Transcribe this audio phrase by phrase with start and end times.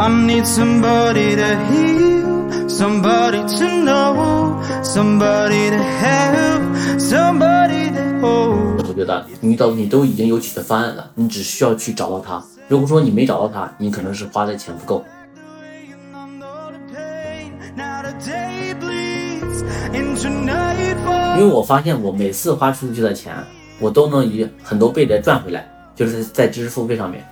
[0.00, 8.86] I need somebody to heal, somebody to know, somebody to have, somebody to hold.
[8.86, 12.40] 我觉得你都你都已经有解决方案了，你只需要去找到他。
[12.68, 15.04] 如果说你没找到他，你可能是花的钱不够。
[15.34, 17.50] And I know the pain.
[17.76, 21.40] Now the day bleeds into nightfall.
[21.40, 23.34] 因为我发现我每次花出去的钱，
[23.80, 27.26] 我都能以很多倍的赚回来，就是在知识付费上面。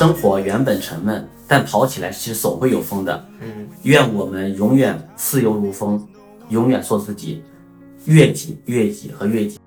[0.00, 3.22] 生活原本沉闷，但跑起来是总会有风的。
[3.42, 6.08] 嗯，愿我们永远自由如风，
[6.48, 7.44] 永远做自己，
[8.06, 9.58] 越挤越挤和越挤。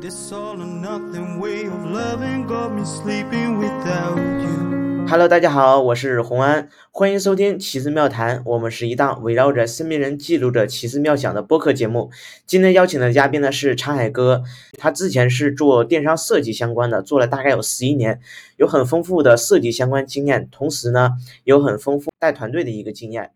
[0.00, 4.87] This all or nothing way of loving got me sleeping without you.
[5.10, 12.10] Hello，大家好，我是洪安，欢迎收听《奇思妙谈》，我们是一档围绕着身边人记录着奇思妙想的播客节目。
[12.44, 14.42] 今天邀请的嘉宾呢是长海哥，
[14.76, 18.20] 他之前是做电商设计相关的，做了大概有十一年，
[18.58, 21.12] 有很丰富的设计相关经验，同时呢
[21.44, 23.30] 有很丰富带团队的一个经验。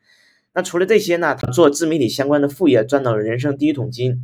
[0.52, 4.20] 那除了这些呢，他做自媒体相关的副业，赚到了人生第一桶金。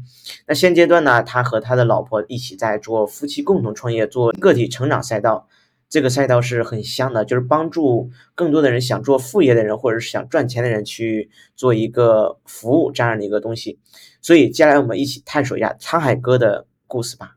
[0.46, 5.48] 那现阶段呢，他和他的老婆一起在做夫妻共同创业，做个体成长赛道。
[5.88, 13.78] 这个赛道是很香的，就是帮助更多的人想做副业的人，或者是想赚钱的人去做一个服务这样的一个东西。
[14.20, 17.36] 所以接下来我们一起探索一下沧海哥的故事吧。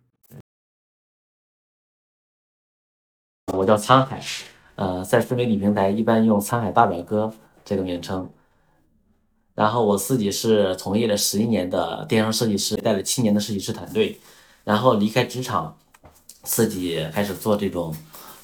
[3.54, 4.22] 我叫沧海，
[4.76, 8.30] 呃，在自媒体平台一般用“沧海大表哥”这个名称。
[9.54, 14.20] 然后我自己是从业了十一年的电商设计师，带了七年的设计师团队，
[14.64, 15.78] 然后离开职场，
[16.44, 17.94] 自己开始做这种，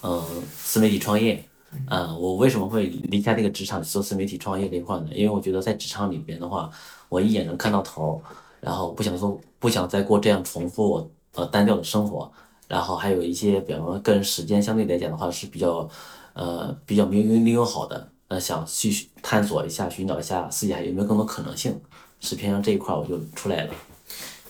[0.04, 0.24] 嗯、
[0.64, 1.44] 自媒体创业。
[1.90, 5.08] 嗯、我为什么会离开这个职场做自媒体创业这一块呢？
[5.12, 6.72] 因为我觉得在职场里边的话，
[7.10, 8.22] 我一眼能看到头，
[8.62, 12.32] 然后不想做，不想再过这样重复呃单调的生活。
[12.68, 15.88] 然后还有一些，比方说个人时间相对来讲的话是比较，
[16.34, 21.80] 呃，比较没有利用好的，呃，想去探索一下，寻找一下自己还有没有更多可能性，
[22.20, 23.74] 是偏向这一块我就出来了。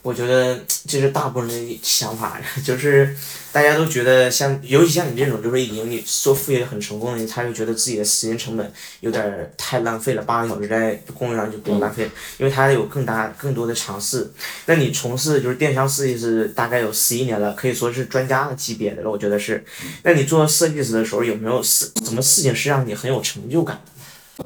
[0.08, 0.58] 我觉得
[0.88, 3.14] 这是大部分人的想法， 就是
[3.52, 14.32] 大家都觉得像，尤其像你这种，就是已经你做副业很成功的人，他就觉得自己的时间成本有点儿太浪费了，八个小时在公园上就不用浪费，因为他有更大更多的尝试。
[14.68, 19.62] 那你从事就是电商设计师大概有十一年了，可以说是专家级别的了，我觉得是。
[20.04, 23.82] 那你做设计师的时候有没有事什么事情是让你很有成就感？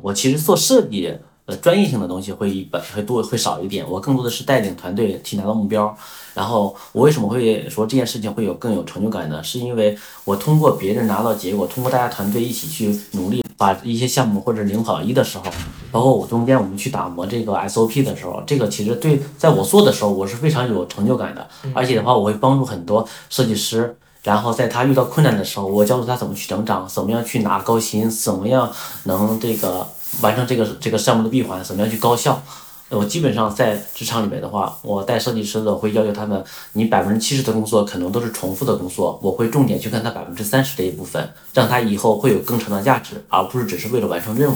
[0.01, 1.13] 我其实做设计，
[1.45, 5.95] 呃，专业性的东西会一本会多会少一点，我更多的是带领团队去拿到目标。
[6.33, 9.43] 然后我为什么会说这件事情会有更有成就感呢？
[9.43, 15.45] 是因为我通过别人拿到结果，通过大家团队一起去努力，把一些项目或者领跑一的时候，
[15.91, 21.45] 包括我中间我们去打磨这个 SOP 的时候，这个其实对在我做的时候，我是非常有成就感的。
[21.73, 23.97] 而且的话，我会帮助很多设计师。
[24.23, 28.71] 然后在他遇到困难的时候，我教授他怎么去成长，怎么样去拿高薪，怎么样
[29.05, 29.85] 能这个
[30.21, 32.41] 完成这个这个项目的闭环，怎么样去高效。
[32.89, 44.55] 我基本上在职场里面的话，我带设计师的会要求他们，你百分之七十的工作可能都是重复的工作，我会重点去看他百分之三十这一部分，让他以后会有更长的价值，而不是只是为了完成任务。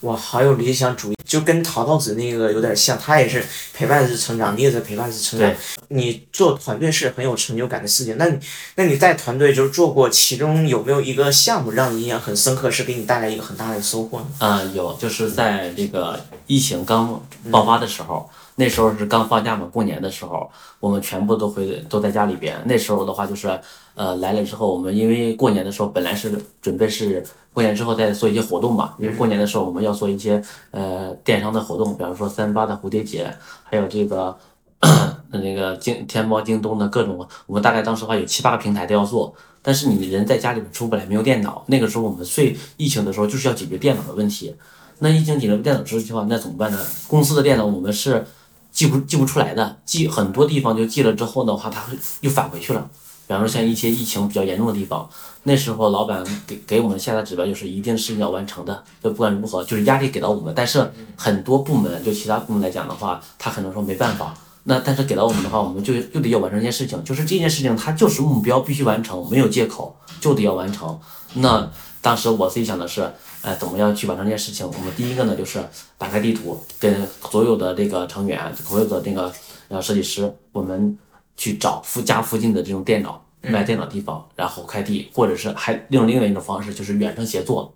[0.00, 3.44] 哇，好有理想主义，就跟陶陶子那个有点像，他也是
[3.74, 5.56] 陪伴式成长，你也是陪伴式成长对。
[5.88, 8.38] 你做团队是很有成就感的事情，那你
[8.76, 14.26] 那你在团队就是做过，其中有没有一个项目让你印象很深刻，是给你带来一个很大的收获呢？
[14.38, 22.56] 啊、有，就是在这个疫情刚爆发的时候，那时候是刚放假嘛，过年的时候，我们全部都回都在家里边。
[22.64, 23.60] 那时候的话，就是
[23.94, 33.32] 呃来了之后，我们因为过年的时候本来是准备是过年之后再做一些活动嘛，因为过年的时候我们要做一些呃电商的活动，比方说三八的蝴蝶结，
[33.64, 34.36] 还有这个。
[35.32, 41.62] 那个京天猫、京东的各种，我们大概当时的话有七八个平台都要做，但是你人在家里边出不来，没有电脑。
[41.66, 44.56] 那个时候我们最疫情的时候就是要解决电脑的问题。
[45.00, 46.78] 那疫情解决电脑之后的话，那怎么办呢？
[47.06, 48.26] 公司的电脑我们是
[48.72, 51.82] 寄不寄不出来的，寄很多地方就寄了之后的话，它
[52.22, 52.88] 又返回去了。
[53.30, 55.08] 比方说像一些疫情比较严重的地方，
[55.44, 60.52] 那时候老板给给我们下达指标就是一定是要完成的，就不管如何，就是压力给到我们。
[60.52, 64.34] 但是很多部门就其他部门来讲的话，他可能说没办法。
[64.64, 70.98] 那但是给到我们的话，我们就就得要完成一件事情，就是这件事情它就是目标必须完成，没有借口，就得要完成。
[71.34, 73.08] 那当时我自己想的是，
[73.42, 74.66] 呃，怎么样去完成这件事情？
[74.66, 75.64] 我们第一个呢，就是
[75.96, 79.32] 打开地图，跟所有的这个成员，所有的这个
[79.68, 80.98] 呃设计师，我们
[81.40, 87.72] 去找附家附近的这种电脑卖电脑地方，然后开地，或者是还另另外一种方式就是远程协作，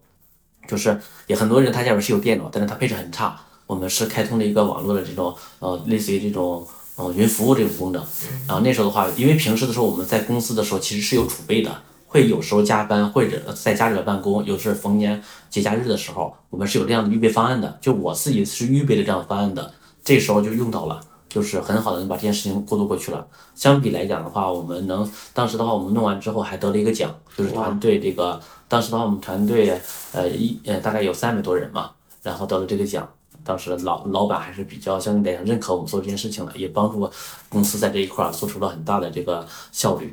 [0.69, 3.41] 就是也很多人他家里是有电脑，但是他配置很差。
[3.67, 6.67] 我们是开通了一个网络的这种呃，类似于这种
[6.99, 8.05] 嗯，云服务这种功能。
[8.47, 11.75] 然后那时候的话，因为平时的时候我们在公司的时候其实是有储备的，
[12.07, 17.79] 会有时候加班或者在家里边办公，有时逢年节假日的时候，我们是有这样的预备方案的。
[17.81, 19.73] 就我自己是预备了这样的方案的，
[20.05, 21.01] 这时候就用到了，
[21.35, 23.27] 就是很好的能把这件事情过渡过去了。
[23.57, 29.81] 相比来讲的话，我们能当时的话，我们弄完之后还得了一个奖，就是团队这个当时的话，我们团队
[30.13, 31.91] 呃一呃大概有三百多人嘛，
[32.23, 33.09] 然后得了这个奖。
[33.43, 37.11] 当时老老板还是比较相对来讲认可我们做这件事情的，也帮助
[37.49, 40.13] 公司在这一块儿做出了很大的这个效率。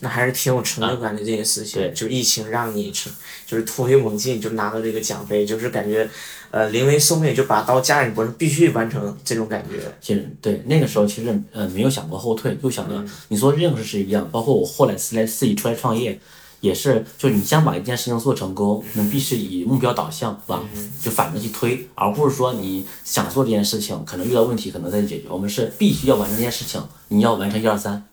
[0.00, 1.80] 那还是挺有成就感的这件事情。
[1.80, 3.12] 对就疫情让你成，
[3.46, 6.08] 就是突飞猛进，就拿到这个奖杯，就是感觉，
[6.50, 9.80] 呃，临危受命，就把刀架在你脖子，必须完成这种感觉。
[10.00, 16.18] 其实对那个时候其实呃没有想过后退，就想着你说任何事一样，包括我后来自来自己出来创业，
[16.60, 20.62] 也是就你想把一件事情做成功，那必须以目标导向，是吧？
[21.02, 25.24] 就反着去推，而不是说你想做这件事情，可能遇到问题可能再解决。
[25.28, 28.04] 我们是必须要完成这件事情，你要完成一二三。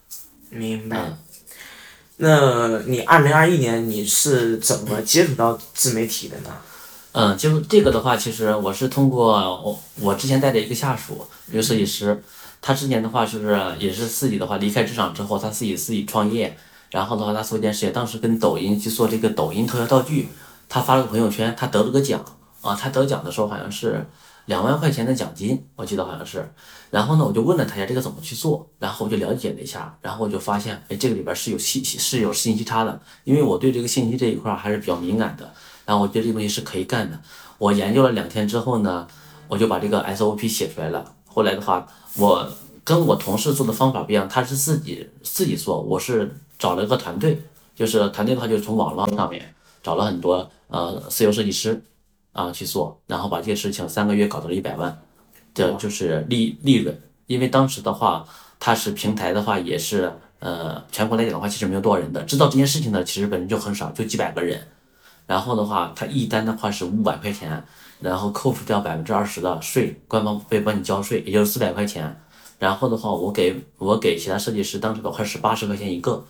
[0.50, 0.98] 明白。
[1.00, 1.18] 嗯
[2.18, 6.50] 那你二零二一年你是怎么接触到自媒体的呢？
[7.12, 12.22] 嗯，就这个的话，其实我是通过我我之前带的一个下属，一个设计师，
[12.62, 16.58] 他之前的话就是也是自己的话离开职场之后，他自己自己创业，
[16.92, 20.28] 然后的话他做一件事情，当时跟抖音去做这个抖音特效道具，
[20.68, 22.24] 他发了个朋友圈，他得了个奖
[22.62, 24.06] 啊，他得奖的时候好像是
[24.46, 26.48] 两万块钱的奖金，我记得好像是，
[26.92, 35.52] 然后呢我就问了他一下这个怎么去做，然后我就了解了一下，然后我就发现，哎，这个里边是有信息是有信息差的，因为我对这个信息这一块还是比较敏感的。
[35.86, 37.20] 然后我觉得这个东西是可以干的。
[37.58, 39.08] 我研究了两天之后呢，
[39.48, 41.14] 我就把这个 SOP 写出来了。
[41.26, 41.88] 后来的话，
[42.18, 42.52] 我
[42.84, 47.42] 跟我同事做的方法不一样，他是自己自己做，我是找了一个团队，
[47.76, 49.54] 就是团队的话就是从网络上面
[49.84, 51.82] 找了很多呃自由设计师
[52.36, 54.96] 啊去做，然后把这些事情三个月搞到了一百万，
[55.54, 57.02] 这就是利利润。
[57.28, 58.28] 因为当时的话，
[58.60, 64.68] 它是平台的话也是呃全国来讲的话，其实没有多少人的，知道这件事情的其实本身就很少，就几百个人。
[65.26, 67.64] 然后的话，它一单的话是五百块钱，
[68.02, 72.22] 然后扣除掉百分之二十的税，官方会帮你交税，也就是四百块钱。
[72.60, 76.24] 然后的话，我给我给其他设计师当时的话是八十块钱一个，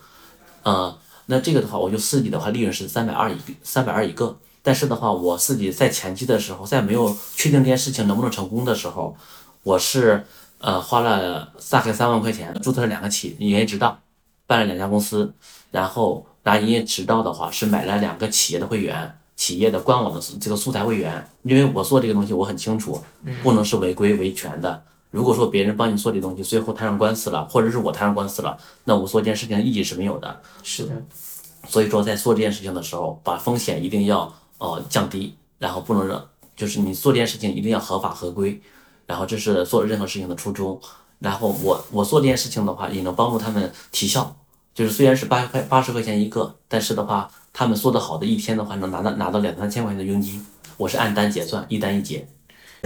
[0.64, 4.38] 呃，那这个的话，我就自己的话利润是三百二一三百二一个。
[4.66, 9.16] 但是的话，我自己在前期的时候，在没有确定这件事情能不能成功的时候，
[9.62, 10.26] 我是
[10.58, 14.00] 呃花了大概三万块钱注册了两个企营业执照，
[14.48, 15.32] 办了两家公司，
[15.70, 23.00] 然后拿营业执照的话是买了两个企业的会员，企业的官网的这个素材会员，因为我做这个东西我很清楚，
[23.44, 24.84] 不能是违规维权的。
[25.12, 30.42] 如果说别人帮你做这东西，最后摊上官司了，或者是我摊上官司了，那我做这件事情的意义是没有的。
[30.64, 30.92] 是的，
[31.70, 34.34] 所以说在做这件事情的时候，把风险一定要
[34.74, 38.60] 呃降低，然后不能让就是你做这件事情一定要合法合规，
[39.06, 40.80] 然后这是做任何事情的初衷。
[41.20, 44.36] 然后我我做这件事情的话，也能帮助他们提效，
[44.74, 50.46] 就是虽然是八块八十块钱一个，但是的话，他们做的好的一天的话，能拿到拿到两三千块钱的佣金。
[50.78, 52.28] 我是按单结算，一单一结。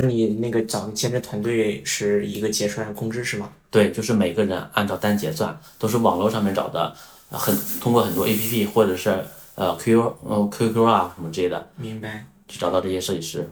[0.03, 3.49] 你那个找的兼职团队是一个结算工资是吗？
[3.69, 6.95] 对，就是每个人按照单结算，都是网络上面找的，
[7.31, 9.25] 呃很通过很多 A P P 或者是
[9.59, 12.25] 呃 Q 呃 Q Q 啊什么之类的，明白。
[12.47, 13.45] 去找到这些设计师。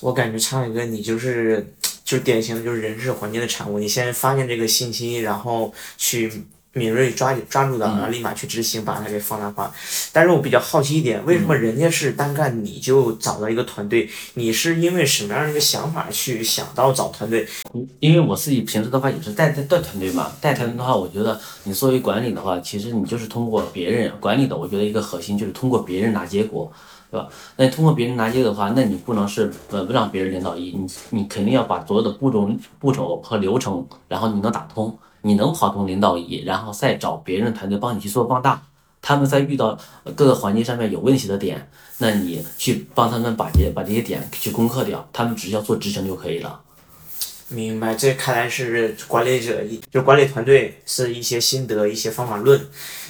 [0.00, 3.80] 我感觉昌宇哥你就是就是典型的就是人事环境的产物。
[3.80, 6.44] 你先发现这个信息，然后去
[6.74, 9.72] 敏锐抓抓住到，然后立马去执行，把它给放大化。
[10.12, 14.10] 但是我比较好奇一点，为什么人家是单干，你就找到一个团队？
[14.34, 17.46] 你是因为什么样的一个想法去想到找团队？
[18.00, 26.72] 因为我自己平时的话也是带带带团队嘛，带团队的话，我觉得你作为管理的话，其实你就是通过别人管理的，我觉得一个核心就是通过别人拿结果，
[27.10, 27.28] 对吧？
[27.56, 38.62] 那你通过别人拿结果的话，那你不能是呃不让别人领导一，你你肯定要把所有的步骤步骤和流程，然后你能打通，你能跑通领导一，然后再找别人团队帮你去做放大。
[39.00, 39.78] 他们在遇到
[40.14, 46.60] 各个环节上面有问题的点，那你去帮他们把这把这些点去攻克掉，他们只需要做执行就可以了。
[47.48, 52.60] 明白，这看来是管理者一就管理团队是一些心得、一些方法论。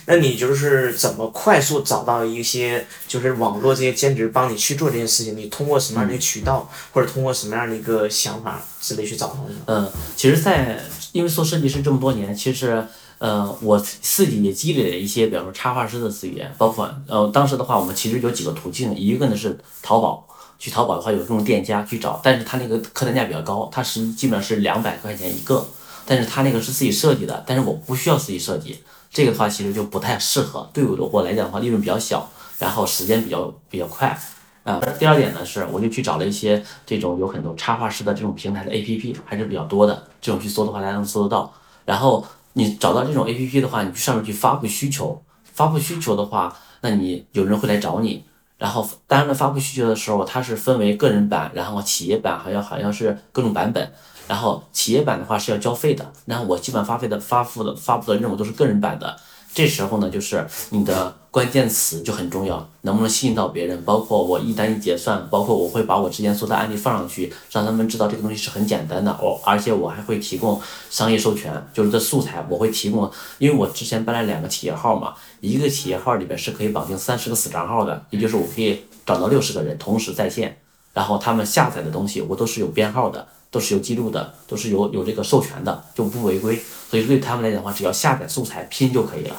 [0.06, 5.36] 那你就是怎么快速找到一些就是网络这些兼职帮你去做这件事情？
[5.36, 9.54] 你通过什么样的渠道，或者通过什么样的一个想法之类去找到的？
[9.66, 10.78] 嗯，其实在，
[11.14, 12.84] 因为做设计师这么多年，其实，
[13.18, 20.26] 呃，我自己也积累了一些，比方说插画师的资源，包括，呃，当时的话，我们其实有几个途径，一个呢是淘宝，
[20.58, 25.64] 去淘宝的话有这种店家去找，但是他那个客单价比较高，它是基本上是两百块钱一个，
[26.04, 32.28] 但是他那个是自己设计的，但是我不需要自己设计，这个的话其实就不太适合，对我的我来讲的话，利润比较小，
[32.58, 34.20] 然后时间比较比较快。
[34.64, 40.02] 啊，第二点呢是，我就去找了一些这种有很多插画师的这种平台的 APP，还是比较多的。
[40.22, 41.52] 这种去搜的话，大家能搜得到。
[41.84, 48.24] 然后你找到这种 APP 的话，你去上面去发布需求，发布需求的话，那你有人会来找你。
[48.56, 53.92] 然后当然了，发布需求的时候，它是分为个人版，然后企业版，好像好像是各种版本。
[54.26, 56.10] 然后企业版的话是要交费的。
[56.24, 59.14] 然后我基本发费的发布的发布的任务都是个人版的。
[59.54, 63.80] 这时候呢，就是你的关键词就很重要，能不能吸引到别人？
[63.84, 69.40] 包括我一单一结算，包括我会把我之前做的案例放上去，让他们知道这个东西是很简单的哦。
[69.44, 73.08] 而且我还会提供商业授权，就是这素材我会提供，
[73.38, 80.58] 因为我之前办了两个企业号嘛，一个企业号里边是可以绑定三十个死账号的，也就是我可以找到六十个人同时在线，
[80.92, 86.60] 然后他们下载的东西我都是有编号的，都是有记录的，都是有有这个授权的，就不违规。
[86.90, 89.36] 所以对他们来讲的话，只要下载素材拼就可以了。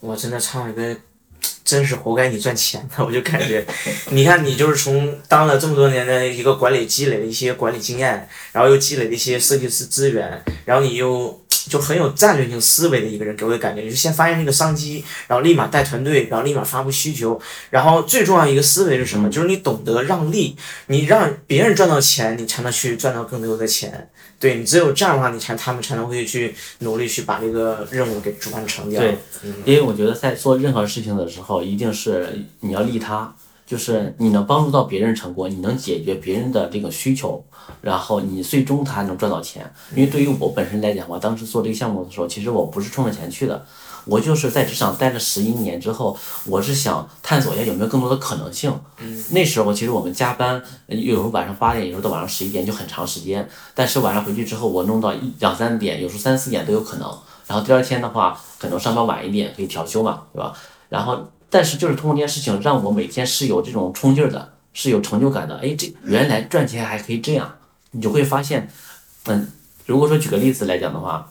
[0.00, 0.96] 我真的唱一个，
[1.62, 3.66] 真是活该你赚钱的，我就感觉，
[4.08, 11.38] 你看你就是从当了这么多年的一个管理，积累了一些管理经验，然后又积累了一些设计师资源，然后你又
[11.70, 19.30] 就很有战略性思维的一个人，给我的感觉就是先发现这个商机，然后立马带团队，然后立马发布需求，然后最重要一个思维是什么？
[19.30, 20.56] 就是你懂得让利，
[20.88, 24.10] 你让别人赚到钱，你才能去赚到更多的钱。
[24.40, 29.00] 对你只有这样的话，你才他们才能会去努力去把这个任务给完成掉。
[29.00, 29.16] 对，
[29.64, 33.34] 因为我觉得在做任何事情的时候，一定是你要利他，
[33.70, 37.40] 就是你能帮助到别人成功，你能解决别人的这个需求，
[37.80, 39.72] 然后你最终他能赚到钱。
[39.94, 43.64] 因为对于我本身来讲，我当时做这个项目的时候，其实我不是冲着钱去的。
[44.06, 48.76] 我就是在职场待了十一年之后，我是想探索一下有没有更多的可能性。
[48.98, 53.48] 嗯，那时候其实我们加班，有时候晚上八点，有时候到晚上十一点，就很长时间。
[53.72, 57.08] 但是晚上回去之后，我弄到一两三点，有时候三四点都有可能。
[57.46, 60.52] 然后第二天的话，可能上班晚一点，可以调休嘛，对吧？
[60.88, 65.58] 然后，但是就是通过这件事情，让我每天是有这种冲劲儿的，是有成就感的。
[65.58, 67.56] 哎，这原来赚钱还可以这样，
[67.90, 68.70] 你就会发现，
[69.26, 69.50] 嗯，
[69.84, 71.30] 如果说举个例子来讲的话。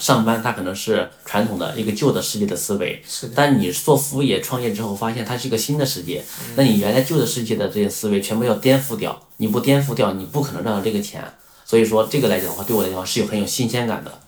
[0.00, 3.02] 上班，它可能是传统的一个旧的世界的思维，
[3.34, 6.24] 但你做服务业创业之后，发现它是一个新的世界。
[6.54, 11.24] 那你原来旧的世界的这些思维全部要颠覆掉，你不颠覆掉，你不可能赚到这个钱。
[11.64, 14.20] 所以说，这个来讲的话，对我来讲是有很有新鲜感的。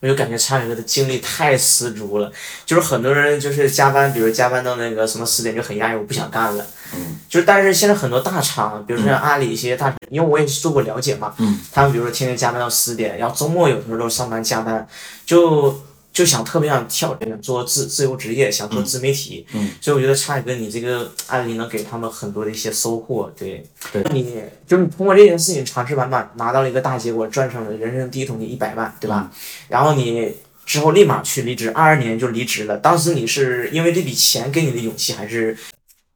[0.00, 2.32] 我就感觉差哥的精力太十足了，
[2.66, 6.66] 就是很多人就是加班，比如加班到那个什么十点就很压抑，我不想干了。
[6.94, 7.18] 嗯。
[7.28, 11.34] 就是但是现在很多大厂，比如说像阿里一些大，因为我也是做过了解嘛。
[11.38, 11.60] 嗯。
[11.72, 14.86] 他们比如说天天加班到十点，然后周末有时候都上班加班，
[15.26, 15.82] 就。
[16.20, 24.34] 就想特别想跳做自自由职业，想做自媒体，嗯，所以我觉得差一个你这个案例能给他们很多的一些收获，对，对，你
[24.66, 29.32] 就是通过这件事情尝试完满拿到了一个大结果，赚上了人生第一桶金一百万，对吧？
[29.68, 30.30] 然后你
[30.66, 35.56] 之后立马去离职，二二年就离职了，当时你是因为这笔钱给你的勇气，还是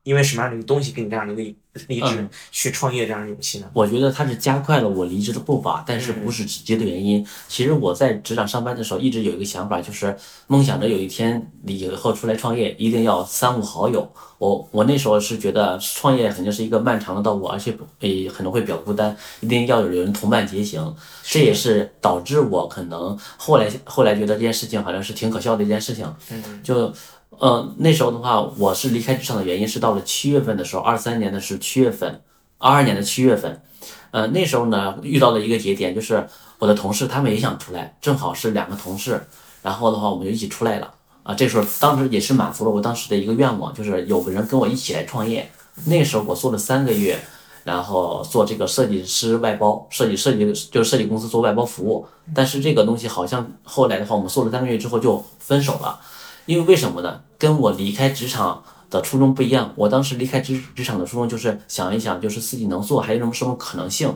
[0.05, 1.55] 因为什么样的一个东西给你这样的一个？
[1.89, 3.69] 离职去创业这样的勇气呢？
[3.73, 7.27] 我觉得它是加快了我离职的步伐，但是不是直接的原因。
[7.49, 14.09] 其实我在职场上班的时候，一直有一个想法，就是梦想着有一天以后出来创业，一定要三五好友。
[14.39, 20.95] 我我那时候是觉得创业肯定是一个漫长的道路，而且也可能会比较孤单，一定要有人同伴结行。
[21.25, 26.07] 这也是导致我可能后来后来觉得这件事情好像是挺可笑的一件事情。
[26.31, 26.95] 嗯，就。
[27.41, 32.21] 嗯，那时候的话，我是离开职场的原因是到了七月份的时候，二三年的是七月份，
[32.59, 33.63] 二二年的七月份，
[34.11, 36.27] 呃，那时候呢遇到了一个节点，就是
[36.59, 39.27] 我的同事他们也想出来，正好是两个同事，
[39.63, 45.51] 然后的话我们就一起出来了，啊，这时候当时也是满足了我当时的一个愿望，就是有个人跟我一起来创业。
[45.87, 47.19] 那时候我做了三个月，
[47.65, 56.01] 然后做这个设计师外包，设计设计就是设计公司做外包服务，但是这个东西好像后来的话，我们做了三个月之后就分手了。
[56.47, 57.23] 因为为什么呢？
[57.39, 59.73] 跟我离开职场的初衷不一样。
[59.77, 64.15] 我当时离开职职场的初衷就是想一想，就是自己能做还有什么什么可能性。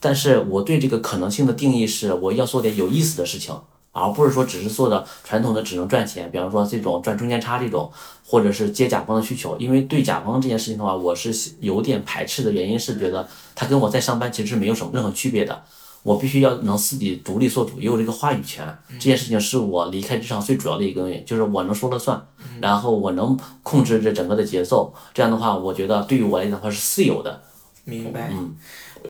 [0.00, 3.52] 但是我对这个可能性的定义是，我要做点有意思的事情，
[3.92, 6.30] 而不是说只是做的传统的只能赚钱。
[6.30, 7.90] 比方说这种赚中间差这种，
[8.24, 9.56] 或者是接甲方的需求。
[9.58, 15.64] 因为对甲方这件事情的话，我是有点排斥的原因是觉得他跟我在上班其实是没有什么任何区别的。
[16.08, 18.66] 我必须要能自己独立做主，有这个话语权。
[18.92, 22.26] 这件事情是我离开职场最主要的一个东西，就是我能说了算，
[22.62, 24.94] 然后我能控制这整个的节奏。
[25.12, 27.42] 这样的话，我觉得对于我来讲的话是自由的。
[27.84, 28.30] 明白。
[28.32, 28.56] 嗯。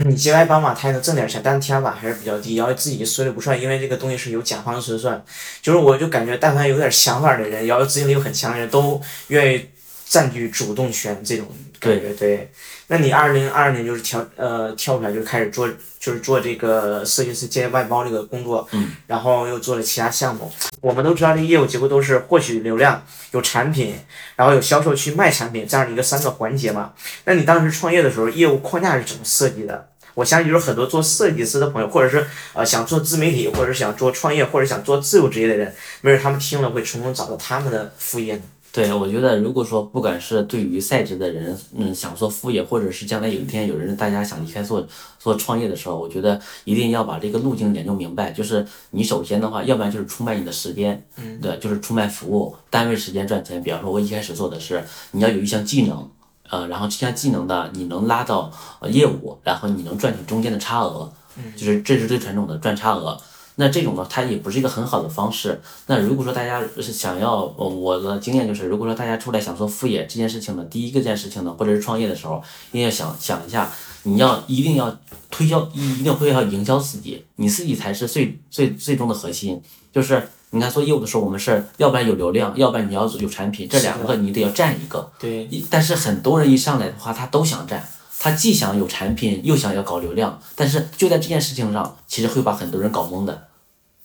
[0.01, 5.25] 你接外帮嘛，他也能挣点钱，但是天花板还是比较低，然后自己说了不算，因为这个东西是由甲方说了算。
[5.63, 9.65] 就是我就感觉，但凡有点想法的人，然后执行力又很强的人，都愿意
[10.05, 11.47] 占据主动权这种
[11.81, 12.13] 感觉。
[12.13, 12.53] 对，
[12.91, 15.69] 那你二零二二年就是跳呃跳出来就开始做，
[15.99, 20.51] 就是做这个设计师接外包这个工作，嗯，然后又做了其他项目。
[20.81, 23.95] 我们都知道这个业务结构都是获取流量、有产品，
[24.37, 26.95] 然后有销售去卖产品这样的一个三个环节嘛。
[27.25, 29.89] 那你当时创业的时候，业务框架是怎么设计的？
[30.15, 38.43] 我相信就是很多做设计师的朋友，或者是呃想做自媒体，或者是想做创业，或者想做自由职业的人，没准他们听了会从中找到他们的副业呢。
[38.71, 44.87] 对，我觉得如果说不管是对于在职的人，嗯，想做副业，或者是将来有一天有人大家想离开做
[45.19, 48.31] 做创业的时候，我觉得一定要把这个路径研究明白。
[48.31, 53.63] 就是你首先的话，要不然就是出卖你的时间，嗯，对，就是出卖服务，单位时间赚钱。
[53.63, 56.09] 比方说，我一开始做的是你要有一项技能。
[56.51, 61.13] 呃，然后这项技能呢，你能拉到呃业务，然后你能赚取中间的差额，
[61.55, 63.21] 就是这是最传统的赚差额。
[63.61, 65.61] 那这种呢，它也不是一个很好的方式。
[65.87, 73.69] 那如果说大家是想要，呃我的经验就是，如果说大家出来想做副业这件事情呢，第一个件事情呢，或者是创业的时候，一定要想想一下，
[74.05, 74.97] 你要一定要
[75.29, 79.61] 推销，一一定会要营销自己，你自己才是最最最终的核心。
[79.93, 85.11] 就是你看做业务的时候，我们是要不然有流量，要不然你要有产品，这两个你得要占一个。
[85.19, 87.85] 对，但是很多人一上来的话，他都想占，
[88.21, 93.48] 他既想有产品，又想要搞流量，但是就在这件事情上，其实会把很多人搞懵的。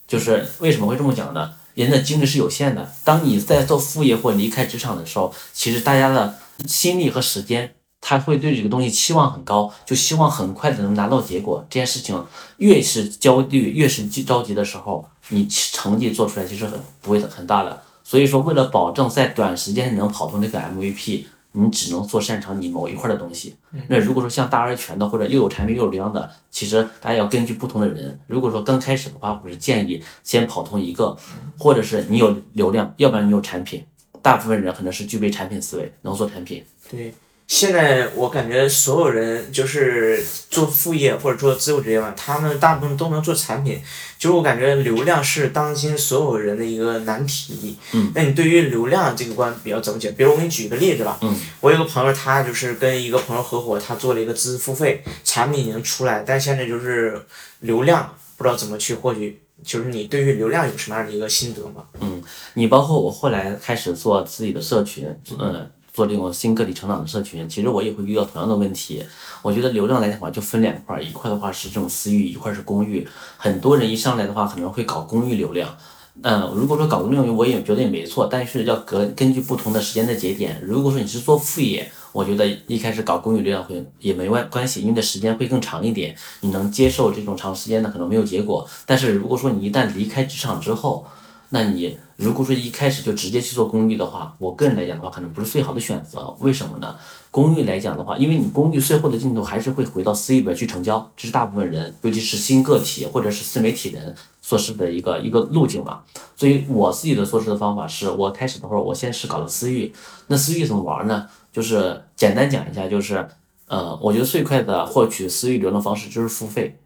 [0.06, 1.52] 就是为什么会这么讲呢？
[1.74, 2.92] 人的精力是有限的。
[3.04, 11.66] 当你在做副业或离开职场的时候，其实大家的心力和时间，他会对这个东西期望很高，就希望很快的能拿到结果。
[11.68, 12.24] 这件事情
[12.58, 17.82] 越是焦虑，越是急着急的时候，你成绩做出来其实很不会很大的。
[18.04, 21.24] 所以说，为了保证在短时间能跑通这个 MVP，
[21.56, 23.54] 你只能做擅长你某一块的东西。
[23.88, 28.18] 那如果说像大而全的，或者又有产品又有流量的，其实大家要根据不同的人。
[28.26, 31.16] 如果说刚开始的话，我是建议先跑通一个，
[31.58, 33.84] 或者是你有流量，要不然你有产品。
[34.20, 36.64] 大部分人可能是具备产品思维，能做产品。
[36.90, 37.14] 对，
[37.46, 43.80] 现在我感觉所有人就是做副业或者做自由职业嘛，他们大部分都能做产品。
[44.18, 47.76] 就是我感觉流量是当今所有人的一个难题。
[47.92, 48.10] 嗯。
[48.14, 50.10] 那你对于流量这个关比较怎么解？
[50.12, 51.18] 比如我给你举个例子吧。
[51.20, 51.36] 嗯。
[51.60, 57.20] 我有个朋友，他就是跟一个朋友合伙，他做了一个知识付费产品已经出来，但现在就是
[57.60, 59.40] 流量不知道怎么去获取。
[59.62, 61.84] 就是你对于流量有什么样的一个心得吗？
[62.00, 62.22] 嗯
[62.52, 65.06] 你包括我后来开始做自己的社群，
[65.38, 69.02] 嗯，做这种新个体成长的社群，其实我也会遇到同样的问题。
[69.42, 73.06] 我觉得流量来讲的话，就分两块儿，一块的话是这种私域，一块是公域。
[73.36, 75.74] 很多人一上来的话，可能会搞公域流量。
[76.22, 80.60] 嗯，如果说搞公域，我也觉得也没错，但是要根根据不同的时间的节点。
[80.64, 88.68] 如果说你是做副业，我觉得一开始搞公域流量会也没关关系，因为的时间会更长一点，你能接受这种长时间的可能没有结果。
[88.86, 91.04] 但是如果说你一旦离开职场之后，
[91.50, 96.34] 那你如果说一开始就直接去做公寓的话，我个人来讲的话，可能不是最好的选择。
[96.40, 96.96] 为什么呢？
[97.30, 106.02] 公寓来讲的话，因为你公寓最后的尽头还是会回到私域里边去成交，这是大部分人，尤其是新个体或者是自媒体人做事的一个一个路径嘛。
[106.36, 109.92] 所以我自己的做事的方法是，我开始的时候我先是搞了私域，
[110.28, 111.28] 那私域怎么玩呢？
[111.52, 113.28] 就是简单讲一下，就是
[113.66, 116.78] 呃，我觉得最快的获取私域流量方式就是付费。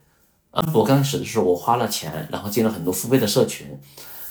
[0.50, 3.66] 呃，我刚开始的时候我花了钱，然后进了很多付费的社群。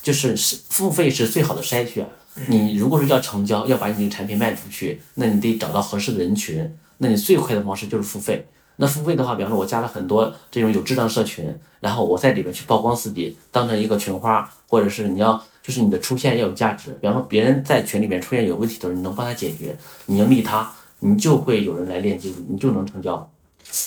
[0.08, 2.08] 就是是付费是最好的筛选。
[2.48, 6.74] 你如果说要成交，要把你的产品卖出去，那你得找到合适的人群。
[7.00, 8.48] 那你最快的方式就是付费。
[8.78, 16.91] 那付费的话，比方说我加了很多这种有质量社群，然后我在里面去曝光自己，当成一个群花，或者是你要就是你的出现要有价值。
[17.02, 23.30] 比方说别人在群里面出现有问题的时候，你能帮他解决，你能利他，你就会有人来链接你，你就能成交。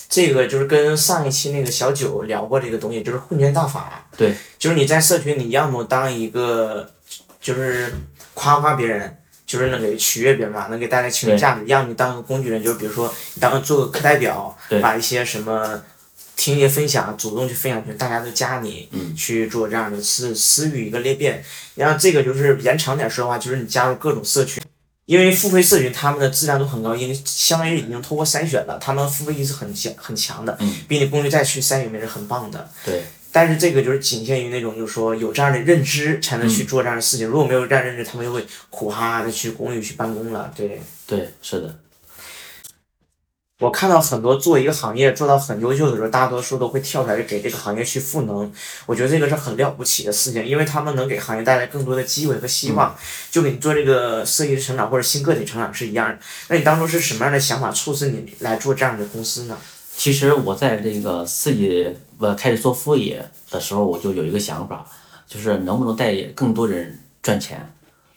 [0.09, 4.07] 这个就是跟上一期那个小九聊过这个东西，就是混圈大法。
[4.17, 6.91] 对，就是你在社群，你要么当一个，
[7.41, 7.93] 就是
[8.35, 15.83] 夸夸别人，就是能给取悦别人嘛，能给带来情绪价值；要么你当个工具人，就是比如说你当个做个课代表，对把一些什么
[16.37, 21.45] 听一些分享，主动去分享，大家都加你，嗯去做这样的私私域一个裂变。
[21.75, 24.63] 然后这个就是延长点说的话，就是你加入各种社群。
[25.11, 32.71] 因为付费社群他们的质量都很高，因为相当于已经通过筛选了，他们付费意识很强很强的，嗯比你公寓再去筛选也是很棒的。
[32.85, 37.27] 对，但是这个就是仅限于那种，就是说有这样的认知才能去做这样的事情。
[37.27, 40.49] 如果没有这样认知，他们就会苦哈哈的去公寓去办公了。
[40.55, 41.77] 对，对，是的，
[43.61, 48.51] 我看到很多做一个行业做到很优秀的时候，大多数都会跳出来给这个行业去赋能。
[48.87, 52.97] 我觉得这个是很了不起的事情，因为他们能给行业带来更多的机会和希望，
[53.31, 56.19] 就跟你做这个设计师成长或者新个体成长是一样的。
[56.49, 59.59] 那你当初是什么样的想法促使你来做这样的公司呢？
[59.95, 61.87] 其实我在这个自己
[62.19, 64.87] 呃开始做副业的时候，我就有一个想法，
[65.29, 67.71] 就是能不能带更多人赚钱。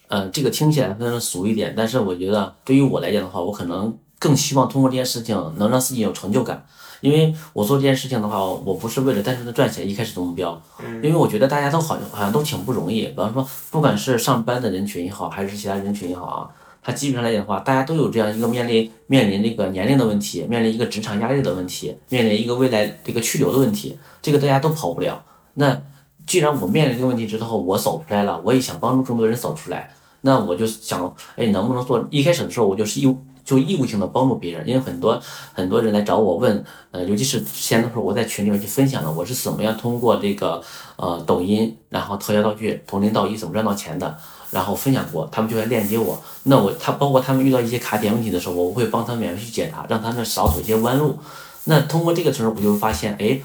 [0.08, 6.66] 嗯，这个听起来非常俗一点，但是我觉得对于我来讲的话，我可能更希望通过这件事情能让自己有成就感。
[7.02, 10.58] 因为我做这件事情的话，我不是为了单纯的赚钱，一开始的目标，
[11.02, 13.02] 因为我觉得大家都好像好像都挺不容易。
[13.08, 16.50] 比方说，不管是上班的人群也好，还是其他人群也好啊，
[16.82, 25.22] 他基本上来讲的话，大家都有这样一个面临面临这个年龄的问题，面临一个职场压力的问题，面临一个未来这个去留的问题，这个大家都跑不了。
[25.56, 25.82] 那
[26.26, 32.02] 既然我面临这个问题之后，我走出来了，我也想帮助更多人走出来，那我就想，哎，能不能做？
[32.10, 35.22] 一开始的时候，我就是义就义务性的帮助别人，因为很多
[35.54, 40.62] 很多人来找我问，呃，尤其是之前的时候，我在群里面去分享了我是怎么样通过这个
[40.96, 44.18] 呃抖音，然后特效道具从零到一怎么赚到钱的，
[44.52, 46.22] 然后分享过，他们就会链接我。
[46.44, 51.18] 那我他包括他们遇到一些卡点问题的时候，我会帮他们免费去解答，让他们少走一些弯路。
[51.66, 53.42] 那通过这个时候，我就发现，哎，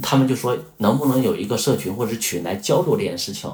[0.00, 3.50] 他们就说能不能有一个社群或者群来交流这件事情。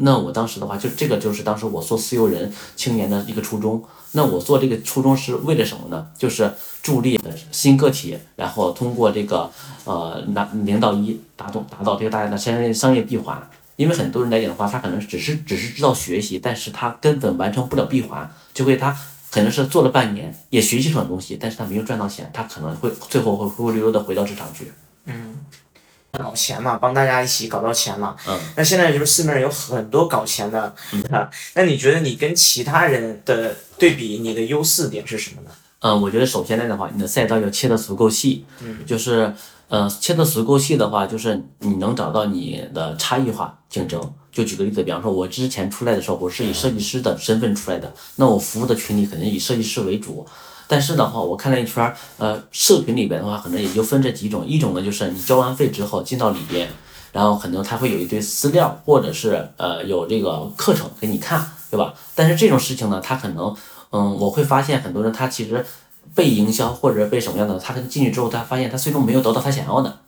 [0.00, 3.82] 那我当时的话，就这个就是当时我做私有人青年的一个初衷。
[4.12, 6.06] 那我做这个初衷是为了什么呢？
[6.16, 6.50] 就是
[6.82, 7.20] 助力
[7.52, 9.50] 新个体，然后通过这个
[9.84, 13.50] 呃拿零到一达到达到这个大家的商业商业闭环。
[13.76, 18.96] 因为很多人来讲的话，他可能只是只是知道学习，但是他根本完成不了闭环，就会他
[19.30, 24.72] 可能是做了半年也学习出了东西，但是他没有赚到钱，他可能会最后会灰灰溜溜的回到职场去。
[25.04, 25.36] 嗯。
[26.12, 28.16] 搞钱嘛，帮大家一起搞到钱嘛。
[28.26, 28.38] 嗯。
[28.56, 30.74] 那现在就是市面上有很多搞钱的，
[31.10, 35.50] 啊，那你觉得你跟其他人的对比，你的优势点是什么呢？
[35.80, 38.44] 嗯，我觉得首先来的话，你的赛道要切得足够细。
[38.60, 38.84] 嗯。
[38.86, 39.32] 就是，
[39.68, 44.00] 呃，切得足够细的话，就是你能找到你的差异化竞争。
[44.30, 50.26] 就举个例子，比方说，我之前出来的时候，我是以设计师的身份出来的，那我服务的群体肯定以设计师为主。
[50.70, 54.46] 但是的话，我看了一圈，呃，社群里边的话，可能也就分这几种。
[54.46, 56.68] 一种呢，就是你交完费之后进到里边，
[57.10, 61.94] 然后可能他会有一堆资料，或者是呃有这个课程给你看，对吧？
[62.14, 63.56] 但是这种事情呢，他可能，
[63.92, 65.64] 嗯，我会发现很多人他其实
[66.14, 69.98] 被营销或者被什么样的，他可能进去之后，他发现他最终没有得到他想要的，